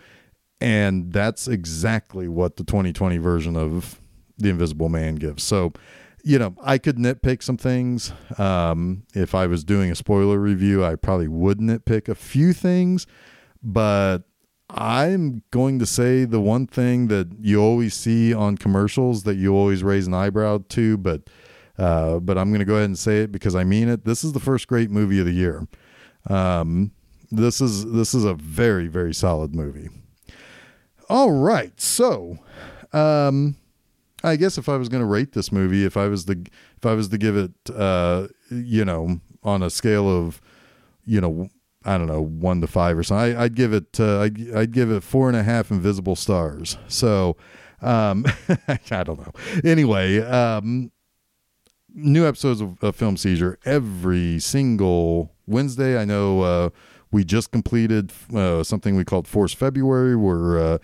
And 0.60 1.12
that's 1.12 1.48
exactly 1.48 2.28
what 2.28 2.56
the 2.56 2.64
2020 2.64 3.16
version 3.18 3.56
of 3.56 4.00
The 4.36 4.50
Invisible 4.50 4.90
Man 4.90 5.14
gives. 5.14 5.42
So 5.42 5.72
you 6.24 6.38
know, 6.38 6.54
I 6.62 6.78
could 6.78 6.96
nitpick 6.96 7.42
some 7.42 7.56
things. 7.56 8.12
Um, 8.38 9.04
if 9.14 9.34
I 9.34 9.46
was 9.46 9.64
doing 9.64 9.90
a 9.90 9.94
spoiler 9.94 10.38
review, 10.38 10.84
I 10.84 10.96
probably 10.96 11.28
would 11.28 11.58
nitpick 11.58 12.08
a 12.08 12.14
few 12.14 12.52
things, 12.52 13.06
but 13.62 14.20
I'm 14.68 15.42
going 15.50 15.78
to 15.78 15.86
say 15.86 16.24
the 16.24 16.40
one 16.40 16.66
thing 16.66 17.08
that 17.08 17.28
you 17.40 17.60
always 17.60 17.94
see 17.94 18.32
on 18.32 18.56
commercials 18.56 19.24
that 19.24 19.36
you 19.36 19.54
always 19.54 19.82
raise 19.82 20.06
an 20.06 20.14
eyebrow 20.14 20.60
to, 20.70 20.96
but 20.96 21.22
uh, 21.78 22.20
but 22.20 22.36
I'm 22.36 22.50
going 22.50 22.60
to 22.60 22.66
go 22.66 22.74
ahead 22.74 22.84
and 22.84 22.98
say 22.98 23.22
it 23.22 23.32
because 23.32 23.54
I 23.54 23.64
mean 23.64 23.88
it. 23.88 24.04
This 24.04 24.22
is 24.22 24.32
the 24.32 24.40
first 24.40 24.68
great 24.68 24.90
movie 24.90 25.18
of 25.18 25.26
the 25.26 25.32
year. 25.32 25.66
Um, 26.28 26.92
this 27.30 27.60
is 27.60 27.90
this 27.92 28.14
is 28.14 28.24
a 28.24 28.34
very 28.34 28.86
very 28.86 29.14
solid 29.14 29.54
movie. 29.54 29.88
All 31.08 31.32
right, 31.32 31.78
so 31.80 32.38
um, 32.92 33.56
I 34.22 34.36
guess 34.36 34.58
if 34.58 34.68
I 34.68 34.76
was 34.76 34.88
going 34.88 35.02
to 35.02 35.06
rate 35.06 35.32
this 35.32 35.50
movie, 35.50 35.84
if 35.84 35.96
I 35.96 36.08
was 36.08 36.26
the 36.26 36.46
if 36.76 36.86
I 36.86 36.94
was 36.94 37.08
to 37.08 37.18
give 37.18 37.36
it, 37.36 37.52
uh, 37.74 38.28
you 38.50 38.84
know, 38.84 39.20
on 39.42 39.62
a 39.62 39.70
scale 39.70 40.08
of, 40.08 40.40
you 41.04 41.20
know, 41.20 41.48
I 41.84 41.96
don't 41.96 42.06
know, 42.06 42.20
one 42.20 42.60
to 42.60 42.66
five 42.66 42.98
or 42.98 43.02
something, 43.02 43.36
I, 43.36 43.42
would 43.42 43.54
give 43.54 43.72
it, 43.72 43.98
uh, 43.98 44.20
I'd, 44.20 44.54
I'd 44.54 44.72
give 44.72 44.90
it 44.90 45.02
four 45.02 45.28
and 45.28 45.36
a 45.36 45.42
half 45.42 45.70
invisible 45.70 46.16
stars. 46.16 46.76
So, 46.88 47.36
um, 47.80 48.26
I 48.68 49.02
don't 49.02 49.18
know. 49.18 49.32
Anyway, 49.64 50.20
um, 50.20 50.92
new 51.94 52.26
episodes 52.26 52.60
of, 52.60 52.82
of, 52.82 52.96
Film 52.96 53.16
Seizure 53.16 53.58
every 53.64 54.38
single 54.38 55.32
Wednesday. 55.46 55.98
I 55.98 56.04
know 56.04 56.42
uh, 56.42 56.70
we 57.10 57.24
just 57.24 57.50
completed 57.50 58.12
uh, 58.34 58.62
something 58.62 58.94
we 58.94 59.04
called 59.04 59.26
Force 59.26 59.54
February, 59.54 60.16
where 60.16 60.58
uh, 60.58 60.78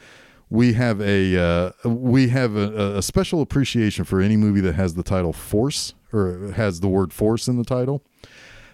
we 0.48 0.74
have 0.74 1.00
a 1.00 1.37
uh, 1.37 1.88
we 1.88 2.28
have 2.28 2.56
a, 2.56 2.98
a, 2.98 3.02
special 3.02 3.42
appreciation 3.42 4.04
for 4.04 4.20
any 4.20 4.37
movie 4.37 4.61
that 4.61 4.74
has 4.74 4.94
the 4.94 5.02
title 5.02 5.32
Force 5.32 5.94
or 6.12 6.52
has 6.52 6.80
the 6.80 6.88
word 6.88 7.12
Force 7.12 7.48
in 7.48 7.56
the 7.56 7.64
title. 7.64 8.04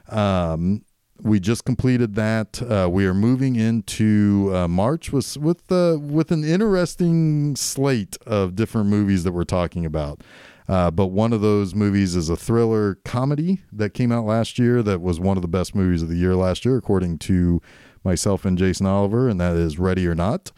Um, 0.09 0.85
we 1.23 1.41
just 1.41 1.65
completed 1.65 2.15
that. 2.17 2.61
Uh, 2.63 2.89
we 2.91 3.07
are 3.07 3.15
moving 3.15 3.57
into 3.57 4.51
uh, 4.55 4.69
March 4.69 5.13
with 5.13 5.37
with 5.39 5.71
uh, 5.73 5.97
with 6.01 6.31
an 6.31 6.45
interesting 6.45 7.57
slate 7.57 8.17
of 8.27 8.55
different 8.55 8.89
movies 8.89 9.25
that 9.25 9.33
we're 9.33 9.45
talking 9.45 9.87
about. 9.87 10.23
Uh, 10.69 10.91
but 10.91 11.07
one 11.09 11.33
of 11.33 11.41
those 11.41 11.75
movies 11.75 12.15
is 12.15 12.29
a 12.29 12.37
thriller 12.37 12.97
comedy 13.05 13.61
that 13.73 13.95
came 13.95 14.13
out 14.13 14.25
last 14.25 14.59
year 14.59 14.83
that 14.83 15.01
was 15.01 15.19
one 15.19 15.37
of 15.37 15.43
the 15.43 15.49
best 15.49 15.75
movies 15.75 16.03
of 16.03 16.09
the 16.09 16.17
year 16.17 16.37
last 16.37 16.65
year, 16.65 16.77
according 16.77 17.19
to 17.19 17.61
myself 18.05 18.45
and 18.45 18.57
Jason 18.57 18.87
Oliver, 18.87 19.29
and 19.29 19.41
that 19.41 19.57
is 19.57 19.79
Ready 19.79 20.07
or 20.07 20.15
Not. 20.15 20.53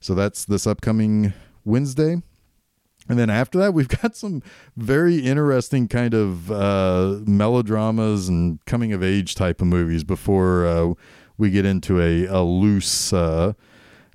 So 0.00 0.14
that's 0.14 0.46
this 0.46 0.66
upcoming 0.66 1.34
Wednesday. 1.64 2.22
And 3.08 3.18
then 3.18 3.28
after 3.28 3.58
that, 3.58 3.74
we've 3.74 3.88
got 4.02 4.16
some 4.16 4.42
very 4.76 5.18
interesting 5.18 5.88
kind 5.88 6.14
of 6.14 6.50
uh, 6.50 7.18
melodramas 7.26 8.28
and 8.28 8.64
coming 8.64 8.92
of 8.92 9.02
age 9.02 9.34
type 9.34 9.60
of 9.60 9.66
movies 9.66 10.04
before 10.04 10.66
uh, 10.66 10.94
we 11.36 11.50
get 11.50 11.66
into 11.66 12.00
a, 12.00 12.26
a 12.26 12.42
loose 12.42 13.12
uh, 13.12 13.52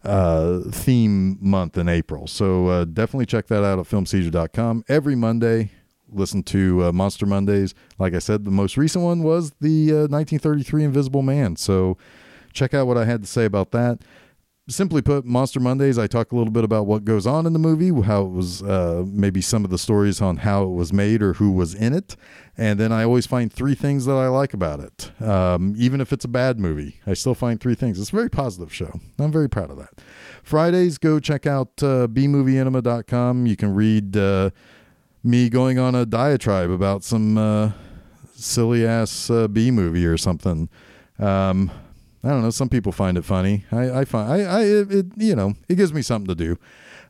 uh 0.04 0.60
theme 0.70 1.38
month 1.42 1.78
in 1.78 1.90
April. 1.90 2.28
So 2.28 2.68
uh, 2.68 2.86
definitely 2.86 3.26
check 3.26 3.48
that 3.48 3.64
out 3.64 3.80
at 3.80 3.86
filmseizure.com. 3.86 4.86
Every 4.88 5.16
Monday, 5.16 5.72
listen 6.12 6.44
to 6.44 6.86
uh, 6.86 6.92
Monster 6.92 7.26
Mondays. 7.26 7.74
Like 7.98 8.14
I 8.14 8.20
said, 8.20 8.46
the 8.46 8.52
most 8.52 8.78
recent 8.78 9.04
one 9.04 9.24
was 9.24 9.52
the 9.60 9.92
1933 9.92 10.84
Invisible 10.84 11.24
Man. 11.24 11.56
So 11.56 11.98
check 12.54 12.74
out 12.74 12.86
what 12.88 12.98
I 12.98 13.06
had 13.06 13.22
to 13.22 13.28
say 13.28 13.46
about 13.46 13.72
that 13.72 14.00
simply 14.68 15.02
put, 15.02 15.26
Monster 15.26 15.60
Mondays, 15.60 15.98
I 16.00 16.08
talk 16.08 16.32
a 16.32 16.36
little 16.36 16.52
bit 16.52 16.64
about 16.64 16.88
what 16.88 17.06
goes 17.06 17.28
on 17.28 17.46
in 17.46 17.54
the 17.54 17.60
movie, 17.60 17.90
how 18.04 18.24
it 18.24 18.32
was, 18.32 18.64
uh, 18.64 19.04
maybe 19.06 19.42
some 19.42 19.64
of 19.64 19.70
the 19.70 19.78
stories 19.78 20.22
on 20.22 20.38
how 20.38 20.64
it 20.64 20.72
was 20.72 20.92
made 20.92 21.22
or 21.22 21.34
who 21.34 21.52
was 21.52 21.76
in 21.76 21.94
it. 21.94 22.16
And 22.58 22.80
then 22.80 22.92
I 22.92 23.04
always 23.04 23.28
find 23.28 23.52
three 23.52 23.76
things 23.76 24.06
that 24.06 24.16
I 24.16 24.28
like 24.28 24.54
about 24.54 24.80
it. 24.80 25.12
Um, 25.22 25.76
even 25.78 26.02
if 26.02 26.12
it's 26.12 26.26
a 26.26 26.30
bad 26.30 26.60
movie, 26.60 27.00
I 27.06 27.14
still 27.14 27.36
find 27.36 27.60
three 27.60 27.76
things. 27.76 28.00
It's 28.00 28.10
a 28.10 28.16
very 28.16 28.30
positive 28.30 28.74
show. 28.74 29.00
I'm 29.20 29.32
very 29.32 29.50
proud 29.50 29.70
of 29.70 29.78
that. 29.78 30.02
Fridays, 30.42 30.98
go 30.98 31.20
check 31.20 31.46
out 31.46 31.84
uh, 31.84 32.08
bmovieenema.com. 32.08 33.46
You 33.46 33.56
can 33.56 33.76
read 33.76 34.18
uh, 34.18 34.50
me 35.24 35.50
going 35.50 35.78
on 35.78 35.96
a 35.96 36.06
diatribe 36.06 36.72
about 36.72 37.04
some 37.04 37.38
uh, 37.38 37.72
silly 38.34 38.86
ass 38.86 39.30
uh, 39.30 39.48
B 39.48 39.70
movie 39.70 40.06
or 40.06 40.18
something. 40.18 40.70
Um, 41.20 41.72
I 42.26 42.30
don't 42.30 42.42
know. 42.42 42.50
Some 42.50 42.70
people 42.70 42.92
find 42.92 43.18
it 43.18 43.24
funny. 43.24 43.66
I, 43.72 44.00
I 44.00 44.06
find 44.06 44.32
I, 44.32 44.40
I 44.40 44.62
it, 44.64 44.92
it, 44.92 45.06
you 45.16 45.36
know 45.36 45.54
it 45.70 45.76
gives 45.76 45.94
me 45.94 46.02
something 46.02 46.28
to 46.28 46.36
do. 46.36 46.58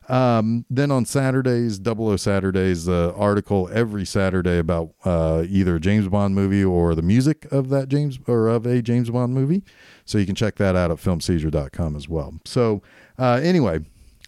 Um, 0.08 0.64
then 0.70 0.90
on 0.90 1.04
Saturdays, 1.04 1.78
Double 1.78 2.08
O 2.08 2.16
Saturdays, 2.16 2.84
the 2.84 3.12
article 3.16 3.68
every 3.72 4.04
Saturday 4.04 4.58
about 4.58 4.90
uh, 5.04 5.44
either 5.48 5.76
a 5.76 5.80
James 5.80 6.06
Bond 6.08 6.34
movie 6.34 6.62
or 6.62 6.94
the 6.94 7.02
music 7.02 7.50
of 7.50 7.70
that 7.70 7.88
James 7.88 8.18
or 8.26 8.48
of 8.48 8.66
a 8.66 8.82
James 8.82 9.10
Bond 9.10 9.34
movie. 9.34 9.64
So 10.04 10.18
you 10.18 10.26
can 10.26 10.34
check 10.34 10.56
that 10.56 10.76
out 10.76 10.90
at 10.90 10.98
filmseizure.com 10.98 11.96
as 11.96 12.08
well. 12.08 12.34
So 12.44 12.82
uh, 13.18 13.40
anyway, 13.42 13.80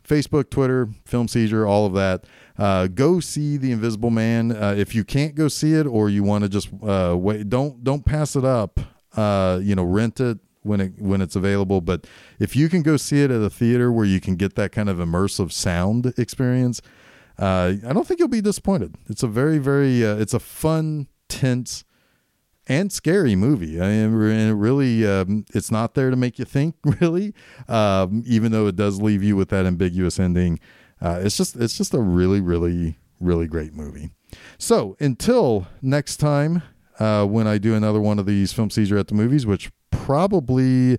Facebook, 0.02 0.50
Twitter, 0.50 0.88
Film 1.04 1.28
Seizure, 1.28 1.66
all 1.66 1.86
of 1.86 1.92
that. 1.92 2.24
Uh, 2.56 2.88
go 2.88 3.20
see 3.20 3.56
The 3.56 3.70
Invisible 3.70 4.10
Man. 4.10 4.50
Uh, 4.50 4.74
if 4.76 4.94
you 4.94 5.04
can't 5.04 5.36
go 5.36 5.46
see 5.46 5.74
it 5.74 5.86
or 5.86 6.08
you 6.08 6.24
want 6.24 6.42
to 6.42 6.48
just 6.48 6.70
uh, 6.82 7.14
wait, 7.16 7.48
don't 7.48 7.84
don't 7.84 8.04
pass 8.04 8.34
it 8.34 8.44
up. 8.44 8.80
Uh, 9.16 9.60
you 9.62 9.74
know, 9.74 9.84
rent 9.84 10.18
it 10.20 10.38
when 10.62 10.80
it 10.80 10.92
when 10.98 11.20
it's 11.20 11.36
available. 11.36 11.80
But 11.80 12.06
if 12.38 12.56
you 12.56 12.68
can 12.68 12.82
go 12.82 12.96
see 12.96 13.22
it 13.22 13.30
at 13.30 13.42
a 13.42 13.50
theater 13.50 13.92
where 13.92 14.04
you 14.06 14.20
can 14.20 14.36
get 14.36 14.54
that 14.56 14.72
kind 14.72 14.88
of 14.88 14.98
immersive 14.98 15.52
sound 15.52 16.12
experience, 16.16 16.80
uh, 17.38 17.74
I 17.86 17.92
don't 17.92 18.06
think 18.06 18.20
you'll 18.20 18.28
be 18.28 18.40
disappointed. 18.40 18.96
It's 19.08 19.22
a 19.22 19.28
very 19.28 19.58
very 19.58 20.04
uh, 20.04 20.16
it's 20.16 20.34
a 20.34 20.40
fun, 20.40 21.08
tense, 21.28 21.84
and 22.66 22.92
scary 22.92 23.36
movie. 23.36 23.80
I 23.80 23.88
mean, 23.88 24.48
it 24.48 24.54
really 24.54 25.06
um, 25.06 25.44
it's 25.54 25.70
not 25.70 25.94
there 25.94 26.10
to 26.10 26.16
make 26.16 26.38
you 26.38 26.44
think 26.44 26.76
really, 27.00 27.34
um, 27.68 28.22
even 28.26 28.52
though 28.52 28.66
it 28.66 28.76
does 28.76 29.00
leave 29.00 29.22
you 29.22 29.36
with 29.36 29.48
that 29.50 29.66
ambiguous 29.66 30.18
ending. 30.18 30.60
Uh, 31.00 31.20
it's 31.22 31.36
just 31.36 31.56
it's 31.56 31.78
just 31.78 31.94
a 31.94 32.00
really 32.00 32.40
really 32.40 32.98
really 33.20 33.46
great 33.46 33.74
movie. 33.74 34.10
So 34.58 34.96
until 35.00 35.66
next 35.80 36.18
time, 36.18 36.62
uh, 36.98 37.24
when 37.24 37.46
I 37.46 37.58
do 37.58 37.74
another 37.74 38.00
one 38.00 38.18
of 38.18 38.26
these 38.26 38.52
film 38.52 38.70
seizure 38.70 38.98
at 38.98 39.08
the 39.08 39.14
movies, 39.14 39.46
which 39.46 39.70
probably 39.90 40.98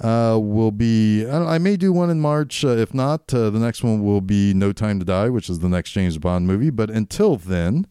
uh, 0.00 0.38
will 0.40 0.70
be 0.70 1.26
I, 1.26 1.54
I, 1.54 1.58
may 1.58 1.76
do 1.76 1.92
one 1.92 2.10
in 2.10 2.20
March. 2.20 2.64
Uh, 2.64 2.68
if 2.68 2.92
not, 2.92 3.32
uh, 3.32 3.50
the 3.50 3.58
next 3.58 3.82
one 3.82 4.04
will 4.04 4.20
be 4.20 4.52
No 4.52 4.72
Time 4.72 4.98
to 4.98 5.04
Die, 5.04 5.28
which 5.30 5.48
is 5.48 5.60
the 5.60 5.68
next 5.68 5.92
James 5.92 6.18
Bond 6.18 6.46
movie. 6.46 6.70
But 6.70 6.90
until 6.90 7.36
then, 7.36 7.86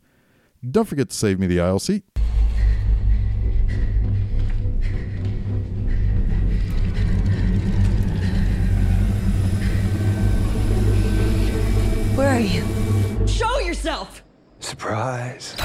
don't 0.69 0.86
forget 0.86 1.10
to 1.10 1.15
save 1.15 1.39
me 1.39 1.48
the 1.48 1.60
aisle 1.60 1.80
seat. 1.80 2.04
Where 12.15 12.30
are 12.30 12.39
you? 12.39 13.28
Show 13.28 13.60
yourself! 13.60 14.24
Surprise. 14.60 15.56